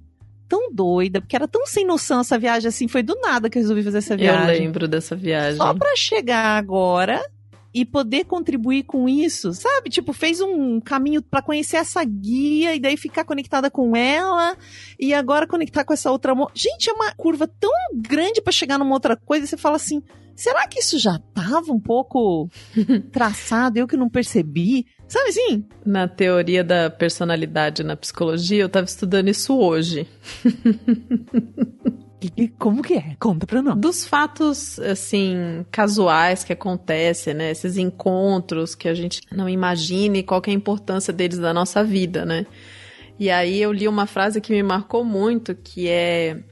tão 0.48 0.74
doida? 0.74 1.22
Porque 1.22 1.36
era 1.36 1.48
tão 1.48 1.66
sem 1.66 1.86
noção 1.86 2.22
essa 2.22 2.38
viagem 2.38 2.68
assim, 2.68 2.88
foi 2.88 3.04
do 3.04 3.16
nada 3.22 3.50
que 3.50 3.58
eu 3.58 3.62
resolvi 3.62 3.84
fazer 3.84 4.00
essa 4.00 4.18
viagem. 4.18 4.56
Eu 4.56 4.62
lembro 4.62 4.88
dessa 4.88 5.16
viagem. 5.16 5.58
Só 5.58 5.74
pra 5.74 5.96
chegar 5.96 6.58
agora 6.58 7.22
e 7.74 7.86
poder 7.86 8.26
contribuir 8.26 8.84
com 8.84 9.08
isso, 9.08 9.54
sabe? 9.54 9.90
Tipo, 9.90 10.12
fez 10.12 10.42
um 10.42 10.80
caminho 10.82 11.22
para 11.22 11.42
conhecer 11.42 11.78
essa 11.78 12.04
guia 12.04 12.76
e 12.76 12.80
daí 12.80 12.98
ficar 12.98 13.24
conectada 13.24 13.72
com 13.72 13.96
ela 13.96 14.58
e 15.00 15.14
agora 15.14 15.48
conectar 15.48 15.86
com 15.86 15.94
essa 15.94 16.12
outra. 16.12 16.34
Gente, 16.54 16.90
é 16.90 16.94
uma 16.94 17.14
curva 17.14 17.48
tão 17.48 17.72
grande 17.96 18.42
para 18.42 18.52
chegar 18.52 18.78
numa 18.78 18.94
outra 18.94 19.16
coisa 19.16 19.46
e 19.46 19.48
você 19.48 19.56
fala 19.56 19.78
assim: 19.78 20.04
será 20.36 20.68
que 20.68 20.80
isso 20.80 20.98
já 21.00 21.16
estava 21.16 21.72
um 21.72 21.80
pouco 21.80 22.50
traçado, 23.12 23.78
eu 23.78 23.88
que 23.88 23.98
não 23.98 24.10
percebi? 24.10 24.86
Sabe 25.08 25.30
assim? 25.30 25.66
Na 25.86 26.08
teoria 26.08 26.64
da 26.64 26.90
personalidade 26.90 27.84
na 27.84 27.96
psicologia, 27.96 28.62
eu 28.62 28.68
estava 28.68 28.86
estudando 28.86 29.30
isso 29.30 29.58
hoje. 29.58 30.08
E 32.38 32.48
como 32.48 32.84
que 32.84 32.94
é? 32.94 33.16
Conta 33.20 33.48
pra 33.48 33.64
nós. 33.64 33.76
Dos 33.80 34.06
fatos, 34.06 34.80
assim, 34.80 35.66
casuais 35.72 36.44
que 36.44 36.54
acontecem, 36.54 37.34
né? 37.34 37.50
Esses 37.50 37.78
encontros 37.78 38.76
que 38.76 38.88
a 38.88 38.94
gente 38.94 39.22
não 39.32 39.50
imagine 39.50 40.22
qual 40.22 40.40
é 40.46 40.52
a 40.52 40.54
importância 40.54 41.12
deles 41.12 41.40
na 41.40 41.52
nossa 41.52 41.84
vida, 41.84 42.24
né? 42.24 42.46
E 43.20 43.30
aí 43.30 43.60
eu 43.60 43.72
li 43.72 43.88
uma 43.88 44.06
frase 44.06 44.40
que 44.40 44.54
me 44.54 44.62
marcou 44.62 45.04
muito, 45.04 45.56
que 45.56 45.88
é 45.88 46.44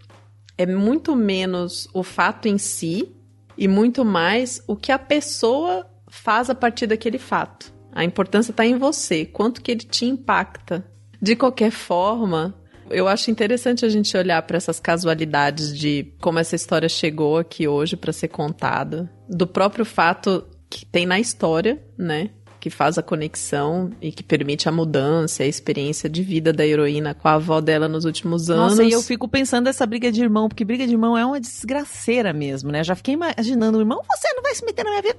é 0.57 0.65
muito 0.65 1.15
menos 1.15 1.87
o 1.93 2.03
fato 2.03 2.47
em 2.47 2.57
si 2.57 3.15
e 3.59 3.67
muito 3.67 4.05
mais 4.05 4.63
o 4.65 4.73
que 4.73 4.89
a 4.89 4.97
pessoa 4.97 5.85
faz 6.07 6.49
a 6.49 6.55
partir 6.55 6.87
daquele 6.87 7.19
fato. 7.19 7.73
A 7.91 8.05
importância 8.05 8.51
está 8.51 8.65
em 8.65 8.77
você, 8.77 9.25
quanto 9.25 9.61
que 9.61 9.71
ele 9.71 9.81
te 9.81 10.05
impacta. 10.05 10.85
De 11.21 11.35
qualquer 11.35 11.69
forma, 11.69 12.55
eu 12.89 13.05
acho 13.05 13.29
interessante 13.29 13.83
a 13.83 13.89
gente 13.89 14.15
olhar 14.15 14.41
para 14.43 14.55
essas 14.55 14.79
casualidades 14.79 15.77
de 15.77 16.13
como 16.21 16.39
essa 16.39 16.55
história 16.55 16.87
chegou 16.87 17.37
aqui 17.37 17.67
hoje 17.67 17.97
para 17.97 18.13
ser 18.13 18.29
contada, 18.29 19.11
do 19.27 19.45
próprio 19.45 19.83
fato 19.83 20.47
que 20.69 20.85
tem 20.85 21.05
na 21.05 21.19
história, 21.19 21.83
né? 21.97 22.29
Que 22.59 22.69
faz 22.69 22.97
a 22.97 23.03
conexão 23.03 23.91
e 24.01 24.11
que 24.11 24.21
permite 24.21 24.67
a 24.67 24.71
mudança, 24.71 25.43
a 25.43 25.45
experiência 25.45 26.09
de 26.09 26.21
vida 26.21 26.51
da 26.51 26.65
heroína 26.65 27.13
com 27.13 27.27
a 27.27 27.33
avó 27.33 27.61
dela 27.61 27.87
nos 27.87 28.05
últimos 28.05 28.49
anos. 28.49 28.71
Nossa, 28.71 28.83
e 28.83 28.91
eu 28.91 29.01
fico 29.01 29.27
pensando 29.27 29.67
essa 29.67 29.85
briga 29.85 30.11
de 30.11 30.21
irmão, 30.21 30.49
porque 30.49 30.65
briga 30.65 30.85
de 30.85 30.93
irmão 30.93 31.17
é 31.17 31.25
uma 31.25 31.39
desgraceira 31.39 32.33
mesmo, 32.33 32.71
né? 32.71 32.83
Já 32.83 32.95
fiquei 32.95 33.13
imaginando 33.13 33.77
o 33.77 33.81
irmão, 33.81 34.01
você 34.09 34.33
não 34.33 34.43
vai 34.43 34.53
se 34.53 34.65
meter 34.65 34.83
na 34.83 34.91
minha 34.91 35.01
vida. 35.01 35.15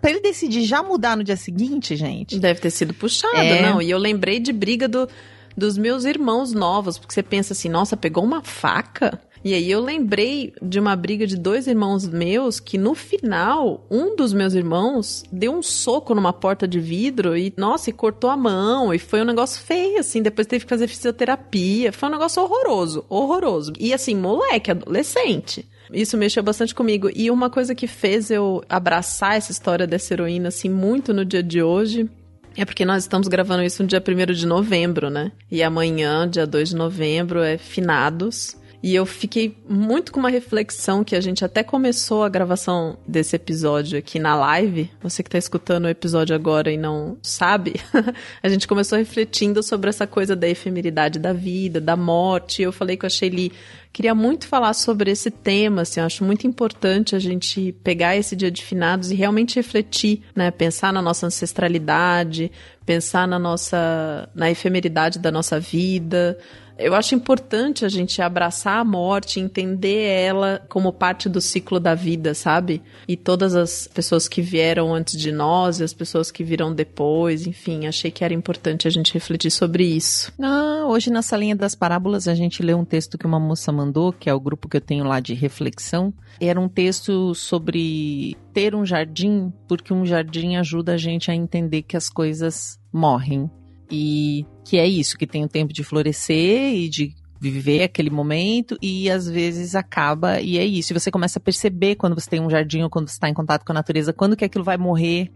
Pra 0.00 0.10
ele 0.10 0.20
decidir 0.20 0.64
já 0.64 0.82
mudar 0.82 1.16
no 1.16 1.22
dia 1.22 1.36
seguinte, 1.36 1.94
gente. 1.94 2.38
Deve 2.38 2.60
ter 2.60 2.70
sido 2.70 2.94
puxado, 2.94 3.36
é. 3.36 3.62
não. 3.62 3.82
E 3.82 3.90
eu 3.90 3.98
lembrei 3.98 4.40
de 4.40 4.52
briga 4.52 4.88
do 4.88 5.08
dos 5.56 5.76
meus 5.76 6.04
irmãos 6.04 6.52
novos, 6.52 6.96
porque 6.96 7.12
você 7.12 7.22
pensa 7.22 7.52
assim, 7.52 7.68
nossa, 7.68 7.96
pegou 7.96 8.24
uma 8.24 8.42
faca? 8.42 9.20
E 9.42 9.54
aí 9.54 9.70
eu 9.70 9.80
lembrei 9.80 10.52
de 10.60 10.78
uma 10.78 10.94
briga 10.94 11.26
de 11.26 11.36
dois 11.36 11.66
irmãos 11.66 12.06
meus 12.06 12.60
que 12.60 12.76
no 12.76 12.94
final, 12.94 13.86
um 13.90 14.14
dos 14.14 14.34
meus 14.34 14.52
irmãos 14.52 15.24
deu 15.32 15.52
um 15.52 15.62
soco 15.62 16.14
numa 16.14 16.32
porta 16.32 16.68
de 16.68 16.78
vidro 16.78 17.36
e, 17.36 17.52
nossa, 17.56 17.88
e 17.88 17.92
cortou 17.92 18.28
a 18.28 18.36
mão. 18.36 18.92
E 18.92 18.98
foi 18.98 19.22
um 19.22 19.24
negócio 19.24 19.62
feio, 19.62 19.98
assim. 19.98 20.20
Depois 20.20 20.46
teve 20.46 20.64
que 20.64 20.68
fazer 20.68 20.88
fisioterapia. 20.88 21.90
Foi 21.90 22.08
um 22.08 22.12
negócio 22.12 22.42
horroroso, 22.42 23.04
horroroso. 23.08 23.72
E 23.78 23.94
assim, 23.94 24.14
moleque, 24.14 24.70
adolescente. 24.70 25.66
Isso 25.92 26.18
mexeu 26.18 26.42
bastante 26.42 26.74
comigo. 26.74 27.10
E 27.14 27.30
uma 27.30 27.48
coisa 27.48 27.74
que 27.74 27.86
fez 27.86 28.30
eu 28.30 28.62
abraçar 28.68 29.36
essa 29.36 29.50
história 29.50 29.86
dessa 29.86 30.12
heroína, 30.12 30.48
assim, 30.48 30.68
muito 30.68 31.14
no 31.14 31.24
dia 31.24 31.42
de 31.42 31.62
hoje, 31.62 32.08
é 32.56 32.64
porque 32.64 32.84
nós 32.84 33.04
estamos 33.04 33.26
gravando 33.26 33.62
isso 33.62 33.82
no 33.82 33.88
dia 33.88 34.02
1 34.06 34.32
de 34.34 34.46
novembro, 34.46 35.08
né? 35.08 35.32
E 35.50 35.62
amanhã, 35.62 36.28
dia 36.28 36.46
2 36.46 36.70
de 36.70 36.76
novembro, 36.76 37.40
é 37.40 37.56
finados. 37.56 38.56
E 38.82 38.94
eu 38.94 39.04
fiquei 39.04 39.54
muito 39.68 40.10
com 40.10 40.18
uma 40.18 40.30
reflexão 40.30 41.04
que 41.04 41.14
a 41.14 41.20
gente 41.20 41.44
até 41.44 41.62
começou 41.62 42.24
a 42.24 42.30
gravação 42.30 42.96
desse 43.06 43.36
episódio 43.36 43.98
aqui 43.98 44.18
na 44.18 44.34
live. 44.34 44.90
Você 45.02 45.22
que 45.22 45.28
está 45.28 45.36
escutando 45.36 45.84
o 45.84 45.88
episódio 45.88 46.34
agora 46.34 46.72
e 46.72 46.78
não 46.78 47.18
sabe, 47.22 47.74
a 48.42 48.48
gente 48.48 48.66
começou 48.66 48.96
refletindo 48.96 49.62
sobre 49.62 49.90
essa 49.90 50.06
coisa 50.06 50.34
da 50.34 50.48
efemeridade 50.48 51.18
da 51.18 51.32
vida, 51.32 51.78
da 51.78 51.94
morte. 51.94 52.62
Eu 52.62 52.72
falei 52.72 52.96
com 52.96 53.04
a 53.04 53.10
Shelly, 53.10 53.52
queria 53.92 54.14
muito 54.14 54.48
falar 54.48 54.72
sobre 54.72 55.10
esse 55.10 55.30
tema, 55.30 55.82
assim, 55.82 56.00
eu 56.00 56.06
acho 56.06 56.24
muito 56.24 56.46
importante 56.46 57.14
a 57.14 57.18
gente 57.18 57.72
pegar 57.84 58.16
esse 58.16 58.34
dia 58.34 58.50
de 58.50 58.64
finados 58.64 59.10
e 59.10 59.14
realmente 59.14 59.56
refletir, 59.56 60.22
né, 60.34 60.50
pensar 60.50 60.90
na 60.90 61.02
nossa 61.02 61.26
ancestralidade, 61.26 62.50
pensar 62.86 63.28
na 63.28 63.38
nossa 63.38 64.28
na 64.34 64.50
efemeridade 64.50 65.18
da 65.18 65.30
nossa 65.30 65.60
vida, 65.60 66.38
eu 66.80 66.94
acho 66.94 67.14
importante 67.14 67.84
a 67.84 67.88
gente 67.88 68.20
abraçar 68.22 68.78
a 68.78 68.84
morte, 68.84 69.38
entender 69.38 70.02
ela 70.04 70.62
como 70.68 70.92
parte 70.92 71.28
do 71.28 71.40
ciclo 71.40 71.78
da 71.78 71.94
vida, 71.94 72.34
sabe? 72.34 72.82
E 73.06 73.16
todas 73.16 73.54
as 73.54 73.86
pessoas 73.86 74.28
que 74.28 74.40
vieram 74.40 74.94
antes 74.94 75.18
de 75.18 75.30
nós 75.30 75.80
e 75.80 75.84
as 75.84 75.92
pessoas 75.92 76.30
que 76.30 76.42
virão 76.42 76.74
depois, 76.74 77.46
enfim, 77.46 77.86
achei 77.86 78.10
que 78.10 78.24
era 78.24 78.34
importante 78.34 78.88
a 78.88 78.90
gente 78.90 79.12
refletir 79.12 79.50
sobre 79.50 79.84
isso. 79.84 80.32
Ah, 80.40 80.84
hoje 80.86 81.10
na 81.10 81.22
salinha 81.22 81.54
das 81.54 81.74
parábolas 81.74 82.26
a 82.26 82.34
gente 82.34 82.62
leu 82.62 82.78
um 82.78 82.84
texto 82.84 83.18
que 83.18 83.26
uma 83.26 83.40
moça 83.40 83.70
mandou, 83.70 84.12
que 84.12 84.28
é 84.28 84.34
o 84.34 84.40
grupo 84.40 84.68
que 84.68 84.76
eu 84.76 84.80
tenho 84.80 85.04
lá 85.04 85.20
de 85.20 85.34
reflexão. 85.34 86.12
Era 86.40 86.60
um 86.60 86.68
texto 86.68 87.34
sobre 87.34 88.36
ter 88.52 88.74
um 88.74 88.84
jardim, 88.84 89.52
porque 89.68 89.92
um 89.92 90.06
jardim 90.06 90.56
ajuda 90.56 90.94
a 90.94 90.96
gente 90.96 91.30
a 91.30 91.34
entender 91.34 91.82
que 91.82 91.96
as 91.96 92.08
coisas 92.08 92.78
morrem 92.92 93.50
e 93.90 94.46
que 94.64 94.78
é 94.78 94.86
isso, 94.86 95.18
que 95.18 95.26
tem 95.26 95.44
o 95.44 95.48
tempo 95.48 95.72
de 95.72 95.82
florescer 95.82 96.74
e 96.74 96.88
de 96.88 97.14
viver 97.40 97.82
aquele 97.82 98.10
momento 98.10 98.76
e 98.82 99.10
às 99.10 99.28
vezes 99.28 99.74
acaba 99.74 100.40
e 100.40 100.58
é 100.58 100.64
isso. 100.64 100.92
E 100.92 100.98
você 100.98 101.10
começa 101.10 101.38
a 101.38 101.42
perceber 101.42 101.96
quando 101.96 102.14
você 102.14 102.28
tem 102.28 102.40
um 102.40 102.50
jardim 102.50 102.82
ou 102.82 102.90
quando 102.90 103.08
você 103.08 103.14
está 103.14 103.28
em 103.28 103.34
contato 103.34 103.64
com 103.64 103.72
a 103.72 103.74
natureza, 103.74 104.12
quando 104.12 104.36
que 104.36 104.44
aquilo 104.44 104.62
vai 104.62 104.76
morrer 104.76 105.32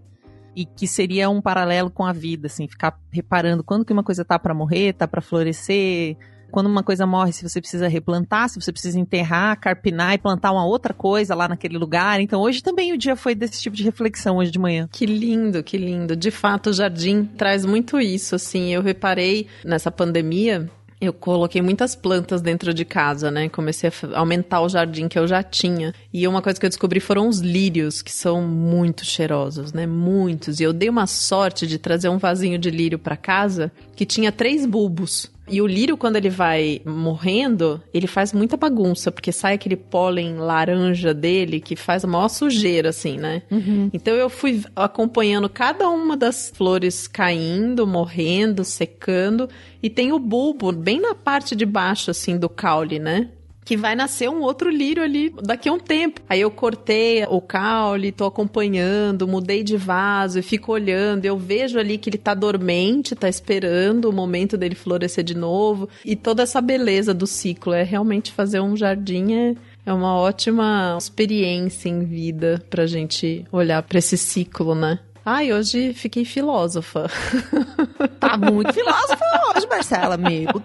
e 0.55 0.65
que 0.65 0.87
seria 0.87 1.29
um 1.31 1.41
paralelo 1.41 1.91
com 1.91 2.05
a 2.05 2.13
vida, 2.13 2.47
assim, 2.47 2.69
ficar 2.69 2.99
reparando 3.11 3.65
quando 3.65 3.85
que 3.85 3.93
uma 3.93 4.05
coisa 4.05 4.25
tá 4.25 4.39
para 4.39 4.55
morrer, 4.55 4.93
tá 4.93 5.09
para 5.09 5.21
florescer, 5.21 6.17
quando 6.55 6.67
uma 6.67 6.85
coisa 6.85 7.05
morre, 7.05 7.33
se 7.33 7.43
você 7.43 7.61
precisa 7.61 7.89
replantar, 7.89 8.49
se 8.49 8.61
você 8.61 8.71
precisa 8.71 8.97
enterrar, 8.97 9.59
carpinar 9.59 10.15
e 10.15 10.19
plantar 10.19 10.53
uma 10.53 10.65
outra 10.65 10.95
coisa 10.95 11.35
lá 11.35 11.49
naquele 11.49 11.77
lugar. 11.77 12.21
Então 12.21 12.41
hoje 12.41 12.63
também 12.63 12.93
o 12.93 12.97
dia 12.97 13.17
foi 13.17 13.35
desse 13.35 13.61
tipo 13.61 13.75
de 13.75 13.83
reflexão 13.83 14.37
hoje 14.37 14.53
de 14.53 14.59
manhã. 14.61 14.89
Que 14.93 15.05
lindo, 15.05 15.65
que 15.65 15.77
lindo. 15.77 16.15
De 16.15 16.31
fato, 16.31 16.71
o 16.71 16.73
jardim 16.73 17.25
traz 17.25 17.65
muito 17.65 17.99
isso, 17.99 18.37
assim. 18.37 18.73
Eu 18.73 18.83
reparei 18.83 19.49
nessa 19.65 19.91
pandemia, 19.91 20.71
eu 21.01 21.13
coloquei 21.13 21.61
muitas 21.61 21.97
plantas 21.97 22.41
dentro 22.41 22.73
de 22.73 22.85
casa, 22.85 23.33
né? 23.33 23.49
Comecei 23.49 23.91
a 23.91 24.21
aumentar 24.21 24.61
o 24.61 24.69
jardim 24.69 25.09
que 25.09 25.19
eu 25.19 25.27
já 25.27 25.43
tinha. 25.43 25.93
E 26.13 26.25
uma 26.29 26.41
coisa 26.41 26.61
que 26.61 26.65
eu 26.65 26.71
descobri 26.71 27.01
foram 27.01 27.27
os 27.27 27.41
lírios, 27.41 28.01
que 28.01 28.13
são 28.13 28.43
muito 28.43 29.05
cheirosos, 29.05 29.73
né? 29.73 29.89
Muitos. 29.89 30.61
E 30.61 30.63
eu 30.63 30.73
dei 30.73 30.89
uma 30.89 31.09
sorte 31.09 31.67
de 31.67 31.81
trazer 31.81 32.09
um 32.11 32.19
vasinho 32.19 32.61
de 32.61 32.71
lírio 32.71 32.99
para 33.01 33.17
casa 33.17 33.73
que 33.97 34.07
tinha 34.07 34.31
três 34.31 34.65
bulbos. 34.65 35.34
E 35.47 35.61
o 35.61 35.67
lírio, 35.67 35.97
quando 35.97 36.17
ele 36.17 36.31
vai 36.31 36.81
morrendo, 36.87 37.83
ele 37.93 38.07
faz 38.07 38.33
muita 38.33 38.57
bagunça, 38.57 39.13
porque 39.13 39.31
sai 39.31 39.55
aquele 39.55 39.77
pólen 39.77 40.37
laranja 40.39 41.13
dele 41.13 41.61
que 41.61 41.77
faz 41.77 42.05
a 42.05 42.09
maior 42.09 42.29
sujeira, 42.29 42.89
assim, 42.89 43.19
né? 43.19 43.43
Uhum. 43.51 43.91
Então 43.93 44.15
eu 44.15 44.31
fui 44.31 44.63
acompanhando 44.75 45.49
cada 45.49 45.89
uma 45.89 46.17
das 46.17 46.51
flores 46.55 47.07
caindo, 47.07 47.87
morrendo, 47.87 48.65
secando, 48.65 49.49
e 49.83 49.91
tem 49.91 50.13
o 50.13 50.19
bulbo 50.19 50.73
bem 50.73 50.99
na 51.01 51.15
parte 51.15 51.55
de 51.55 51.67
baixo, 51.67 52.11
assim, 52.11 52.39
do 52.39 52.49
caule, 52.49 52.99
né? 52.99 53.29
Que 53.65 53.77
vai 53.77 53.95
nascer 53.95 54.29
um 54.29 54.43
outro 54.43 54.69
lírio 54.69 55.03
ali 55.03 55.35
daqui 55.43 55.69
a 55.69 55.73
um 55.73 55.79
tempo. 55.79 56.21
Aí 56.29 56.41
eu 56.41 56.51
cortei 56.51 57.25
o 57.25 57.41
caule, 57.41 58.13
tô 58.13 58.27
acompanhando, 58.27 59.27
mudei 59.27 59.63
de 59.63 59.77
vaso 59.77 60.39
e 60.39 60.43
fico 60.43 60.73
olhando. 60.73 61.25
Eu 61.25 61.39
vejo 61.39 61.79
ali 61.79 61.97
que 61.97 62.11
ele 62.11 62.19
tá 62.19 62.35
dormente, 62.35 63.15
tá 63.15 63.29
esperando 63.29 64.09
o 64.09 64.13
momento 64.13 64.57
dele 64.57 64.75
florescer 64.75 65.25
de 65.25 65.35
novo. 65.35 65.89
E 66.05 66.15
toda 66.15 66.43
essa 66.43 66.61
beleza 66.61 67.15
do 67.15 67.27
ciclo 67.27 67.73
é 67.73 67.83
realmente 67.83 68.33
fazer 68.33 68.61
um 68.61 68.77
jardim 68.77 69.33
é, 69.33 69.55
é 69.87 69.93
uma 69.93 70.15
ótima 70.17 70.97
experiência 70.99 71.89
em 71.89 72.05
vida 72.05 72.63
pra 72.69 72.87
gente 72.87 73.45
olhar 73.51 73.83
para 73.83 73.99
esse 73.99 74.19
ciclo, 74.19 74.75
né? 74.75 74.99
Ai, 75.25 75.53
hoje 75.53 75.95
fiquei 75.95 76.25
filósofa. 76.25 77.11
Tá 78.21 78.37
muito 78.37 78.73
filósofa 78.73 79.25
hoje, 79.55 79.67
Marcela, 79.67 80.17
Deus. 80.17 80.63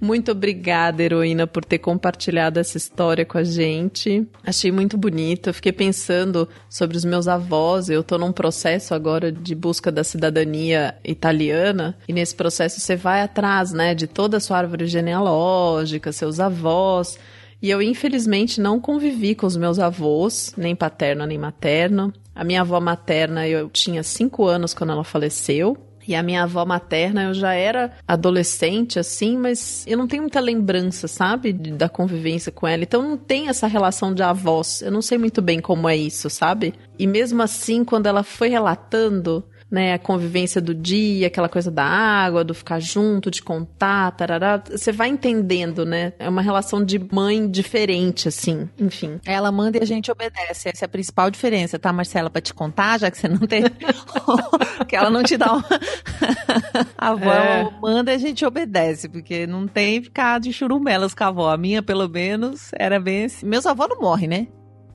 Muito 0.00 0.32
obrigada, 0.32 1.02
heroína, 1.02 1.46
por 1.46 1.64
ter 1.64 1.78
compartilhado 1.78 2.58
essa 2.58 2.76
história 2.76 3.24
com 3.24 3.38
a 3.38 3.44
gente. 3.44 4.26
Achei 4.44 4.70
muito 4.70 4.96
bonito. 4.96 5.48
Eu 5.48 5.54
fiquei 5.54 5.72
pensando 5.72 6.48
sobre 6.68 6.96
os 6.96 7.04
meus 7.04 7.28
avós. 7.28 7.88
Eu 7.88 8.02
tô 8.02 8.18
num 8.18 8.32
processo 8.32 8.94
agora 8.94 9.30
de 9.32 9.54
busca 9.54 9.90
da 9.90 10.04
cidadania 10.04 10.96
italiana. 11.04 11.96
E 12.08 12.12
nesse 12.12 12.34
processo 12.34 12.80
você 12.80 12.96
vai 12.96 13.22
atrás, 13.22 13.72
né, 13.72 13.94
de 13.94 14.06
toda 14.06 14.36
a 14.36 14.40
sua 14.40 14.58
árvore 14.58 14.86
genealógica, 14.86 16.12
seus 16.12 16.40
avós. 16.40 17.18
E 17.60 17.70
eu, 17.70 17.80
infelizmente, 17.80 18.60
não 18.60 18.80
convivi 18.80 19.34
com 19.34 19.46
os 19.46 19.56
meus 19.56 19.78
avós, 19.78 20.52
nem 20.56 20.74
paterno 20.76 21.26
nem 21.26 21.38
materno. 21.38 22.12
A 22.34 22.44
minha 22.44 22.60
avó 22.60 22.80
materna, 22.80 23.48
eu 23.48 23.68
tinha 23.70 24.02
cinco 24.02 24.46
anos 24.46 24.74
quando 24.74 24.92
ela 24.92 25.04
faleceu. 25.04 25.76
E 26.08 26.14
a 26.14 26.22
minha 26.22 26.44
avó 26.44 26.64
materna, 26.64 27.24
eu 27.24 27.34
já 27.34 27.52
era 27.52 27.92
adolescente, 28.06 28.96
assim, 28.98 29.36
mas 29.36 29.84
eu 29.88 29.98
não 29.98 30.06
tenho 30.06 30.22
muita 30.22 30.38
lembrança, 30.38 31.08
sabe? 31.08 31.52
Da 31.52 31.88
convivência 31.88 32.52
com 32.52 32.66
ela. 32.66 32.84
Então 32.84 33.02
não 33.02 33.16
tem 33.16 33.48
essa 33.48 33.66
relação 33.66 34.14
de 34.14 34.22
avós. 34.22 34.82
Eu 34.82 34.92
não 34.92 35.02
sei 35.02 35.18
muito 35.18 35.42
bem 35.42 35.58
como 35.58 35.88
é 35.88 35.96
isso, 35.96 36.30
sabe? 36.30 36.74
E 36.96 37.06
mesmo 37.08 37.42
assim, 37.42 37.84
quando 37.84 38.06
ela 38.06 38.22
foi 38.22 38.48
relatando, 38.48 39.42
né, 39.70 39.94
a 39.94 39.98
convivência 39.98 40.60
do 40.60 40.74
dia, 40.74 41.26
aquela 41.26 41.48
coisa 41.48 41.70
da 41.70 41.84
água, 41.84 42.44
do 42.44 42.54
ficar 42.54 42.80
junto, 42.80 43.30
de 43.30 43.42
contar, 43.42 44.12
tarará, 44.12 44.62
você 44.64 44.92
vai 44.92 45.08
entendendo, 45.08 45.84
né? 45.84 46.12
É 46.18 46.28
uma 46.28 46.40
relação 46.40 46.84
de 46.84 46.98
mãe 47.12 47.50
diferente, 47.50 48.28
assim, 48.28 48.68
enfim. 48.78 49.20
Ela 49.26 49.50
manda 49.50 49.78
e 49.78 49.82
a 49.82 49.86
gente 49.86 50.10
obedece, 50.10 50.68
essa 50.68 50.84
é 50.84 50.86
a 50.86 50.88
principal 50.88 51.30
diferença, 51.30 51.78
tá, 51.78 51.92
Marcela, 51.92 52.30
pra 52.30 52.40
te 52.40 52.54
contar, 52.54 53.00
já 53.00 53.10
que 53.10 53.18
você 53.18 53.28
não 53.28 53.40
tem... 53.40 53.64
que 54.86 54.94
ela 54.94 55.10
não 55.10 55.22
te 55.22 55.36
dá 55.36 55.52
uma... 55.52 55.64
a 56.96 57.08
avó 57.08 57.32
é. 57.32 57.70
manda 57.80 58.12
e 58.12 58.14
a 58.14 58.18
gente 58.18 58.44
obedece, 58.44 59.08
porque 59.08 59.46
não 59.46 59.66
tem 59.66 60.02
ficar 60.02 60.38
de 60.38 60.52
churumelas 60.52 61.14
com 61.14 61.24
a 61.24 61.28
avó. 61.28 61.50
A 61.50 61.56
minha, 61.56 61.82
pelo 61.82 62.08
menos, 62.08 62.70
era 62.78 63.00
bem 63.00 63.24
assim. 63.24 63.46
Meus 63.46 63.66
avós 63.66 63.88
não 63.88 64.00
morrem, 64.00 64.28
né? 64.28 64.48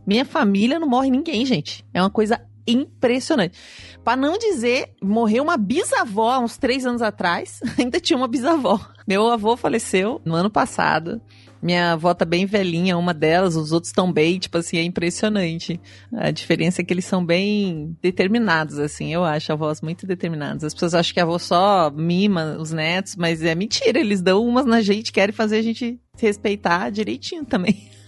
Minha 0.06 0.26
família 0.26 0.80
não 0.80 0.88
morre 0.88 1.10
ninguém, 1.10 1.46
gente. 1.46 1.86
É 1.94 2.02
uma 2.02 2.10
coisa 2.10 2.42
impressionante. 2.72 3.58
Para 4.04 4.20
não 4.20 4.38
dizer, 4.38 4.94
morreu 5.02 5.44
uma 5.44 5.58
bisavó 5.58 6.32
há 6.32 6.40
uns 6.40 6.58
três 6.58 6.86
anos 6.86 7.02
atrás, 7.02 7.60
ainda 7.78 8.00
tinha 8.00 8.18
uma 8.18 8.28
bisavó. 8.28 8.80
Meu 9.08 9.28
avô 9.28 9.56
faleceu 9.56 10.22
no 10.26 10.36
ano 10.36 10.50
passado. 10.50 11.22
Minha 11.62 11.94
avó 11.94 12.12
tá 12.14 12.26
bem 12.26 12.48
velhinha, 12.48 12.98
uma 12.98 13.14
delas, 13.14 13.56
os 13.56 13.72
outros 13.72 13.90
estão 13.90 14.12
bem, 14.12 14.40
tipo 14.40 14.58
assim, 14.58 14.78
é 14.78 14.84
impressionante. 14.84 15.80
A 16.12 16.32
diferença 16.32 16.82
é 16.82 16.84
que 16.84 16.92
eles 16.92 17.06
são 17.06 17.24
bem 17.24 17.96
determinados, 18.02 18.80
assim, 18.80 19.14
eu 19.14 19.24
acho, 19.24 19.52
avós 19.52 19.80
muito 19.80 20.08
determinados. 20.08 20.64
As 20.64 20.74
pessoas 20.74 20.96
acham 20.96 21.14
que 21.14 21.20
a 21.20 21.24
avó 21.24 21.38
só 21.38 21.92
mima 21.92 22.58
os 22.60 22.72
netos, 22.72 23.16
mas 23.16 23.44
é 23.44 23.54
mentira, 23.54 24.00
eles 24.00 24.24
dão 24.24 24.44
umas 24.44 24.66
na 24.66 24.82
gente, 24.82 25.12
querem 25.12 25.34
fazer 25.34 25.58
a 25.58 25.62
gente 25.62 26.00
respeitar 26.18 26.90
direitinho 26.90 27.46
também. 27.46 27.90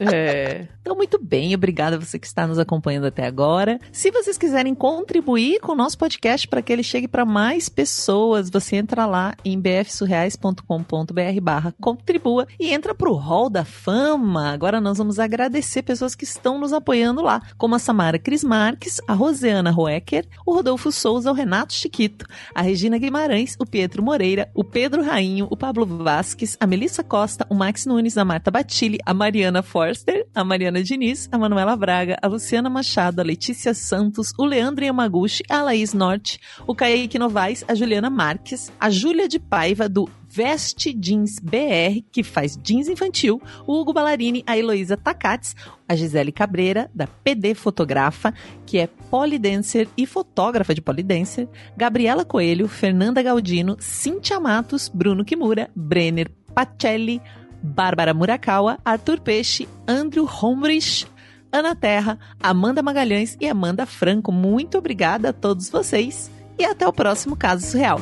É. 0.00 0.66
Então, 0.80 0.96
muito 0.96 1.18
bem, 1.22 1.54
obrigada 1.54 1.96
a 1.96 1.98
você 1.98 2.18
que 2.18 2.26
está 2.26 2.46
nos 2.46 2.58
acompanhando 2.58 3.06
até 3.06 3.24
agora. 3.24 3.78
Se 3.92 4.10
vocês 4.10 4.36
quiserem 4.36 4.74
contribuir 4.74 5.60
com 5.60 5.72
o 5.72 5.76
nosso 5.76 5.96
podcast 5.96 6.48
para 6.48 6.60
que 6.60 6.72
ele 6.72 6.82
chegue 6.82 7.06
para 7.06 7.24
mais 7.24 7.68
pessoas, 7.68 8.50
você 8.50 8.76
entra 8.76 9.06
lá 9.06 9.34
em 9.44 9.58
bfsurreais.com.br 9.60 11.40
barra 11.40 11.72
contribua 11.80 12.46
e 12.58 12.72
entra 12.72 12.94
pro 12.94 13.14
Hall 13.14 13.48
da 13.48 13.64
Fama. 13.64 14.50
Agora 14.52 14.80
nós 14.80 14.98
vamos 14.98 15.18
agradecer 15.18 15.82
pessoas 15.82 16.14
que 16.14 16.24
estão 16.24 16.58
nos 16.58 16.72
apoiando 16.72 17.22
lá, 17.22 17.40
como 17.56 17.74
a 17.74 17.78
Samara 17.78 18.18
Cris 18.18 18.42
Marques, 18.42 19.00
a 19.06 19.14
Rosiana 19.14 19.70
Roecker, 19.70 20.26
o 20.44 20.52
Rodolfo 20.52 20.90
Souza, 20.90 21.30
o 21.30 21.34
Renato 21.34 21.74
Chiquito, 21.74 22.26
a 22.54 22.60
Regina 22.60 22.98
Guimarães, 22.98 23.56
o 23.58 23.64
Pietro 23.64 24.02
Moreira, 24.02 24.50
o 24.54 24.64
Pedro 24.64 25.02
Rainho, 25.02 25.46
o 25.48 25.56
Pablo 25.56 25.86
Vasques, 25.86 26.56
a 26.58 26.66
Melissa 26.66 27.04
Costa, 27.04 27.46
o 27.48 27.54
Max 27.54 27.86
Nunes, 27.86 28.18
a 28.18 28.24
Marta 28.24 28.50
Batilli, 28.50 28.98
a 29.06 29.14
Mariana 29.14 29.62
Forster, 29.82 30.24
a 30.32 30.44
Mariana 30.44 30.80
Diniz, 30.80 31.28
a 31.32 31.36
Manuela 31.36 31.74
Braga, 31.74 32.16
a 32.22 32.28
Luciana 32.28 32.70
Machado, 32.70 33.20
a 33.20 33.24
Letícia 33.24 33.74
Santos, 33.74 34.32
o 34.38 34.44
Leandro 34.44 34.84
Yamaguchi, 34.84 35.42
a 35.50 35.60
Laís 35.60 35.92
Norte, 35.92 36.38
o 36.68 36.72
Kaique 36.72 37.18
Novaes, 37.18 37.64
a 37.66 37.74
Juliana 37.74 38.08
Marques, 38.08 38.70
a 38.78 38.88
Júlia 38.88 39.26
de 39.26 39.40
Paiva, 39.40 39.88
do 39.88 40.08
Veste 40.28 40.92
Jeans 40.92 41.40
BR, 41.40 42.00
que 42.12 42.22
faz 42.22 42.56
jeans 42.62 42.88
infantil, 42.88 43.42
o 43.66 43.80
Hugo 43.80 43.92
Ballarini, 43.92 44.44
a 44.46 44.56
Heloísa 44.56 44.96
Takats, 44.96 45.56
a 45.88 45.96
Gisele 45.96 46.30
Cabreira, 46.30 46.88
da 46.94 47.08
PD 47.08 47.52
Fotografa, 47.52 48.32
que 48.64 48.78
é 48.78 48.86
polidancer 48.86 49.88
e 49.96 50.06
fotógrafa 50.06 50.72
de 50.72 50.80
polidancer, 50.80 51.48
Gabriela 51.76 52.24
Coelho, 52.24 52.68
Fernanda 52.68 53.20
Galdino, 53.20 53.76
Cintia 53.80 54.38
Matos, 54.38 54.88
Bruno 54.88 55.24
Kimura, 55.24 55.68
Brenner 55.74 56.30
Pacelli, 56.54 57.20
Bárbara 57.62 58.12
Murakawa, 58.12 58.78
Arthur 58.84 59.20
Peixe, 59.20 59.68
Andrew 59.86 60.26
Homrich, 60.26 61.06
Ana 61.52 61.76
Terra, 61.76 62.18
Amanda 62.40 62.82
Magalhães 62.82 63.36
e 63.40 63.48
Amanda 63.48 63.86
Franco. 63.86 64.32
Muito 64.32 64.78
obrigada 64.78 65.28
a 65.28 65.32
todos 65.32 65.68
vocês 65.68 66.30
e 66.58 66.64
até 66.64 66.86
o 66.86 66.92
próximo 66.92 67.36
Caso 67.36 67.66
Surreal. 67.66 67.98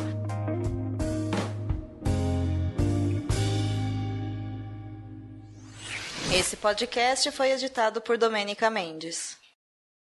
Esse 6.33 6.57
podcast 6.57 7.31
foi 7.33 7.51
editado 7.51 8.01
por 8.01 8.17
Domênica 8.17 8.71
Mendes. 8.71 9.40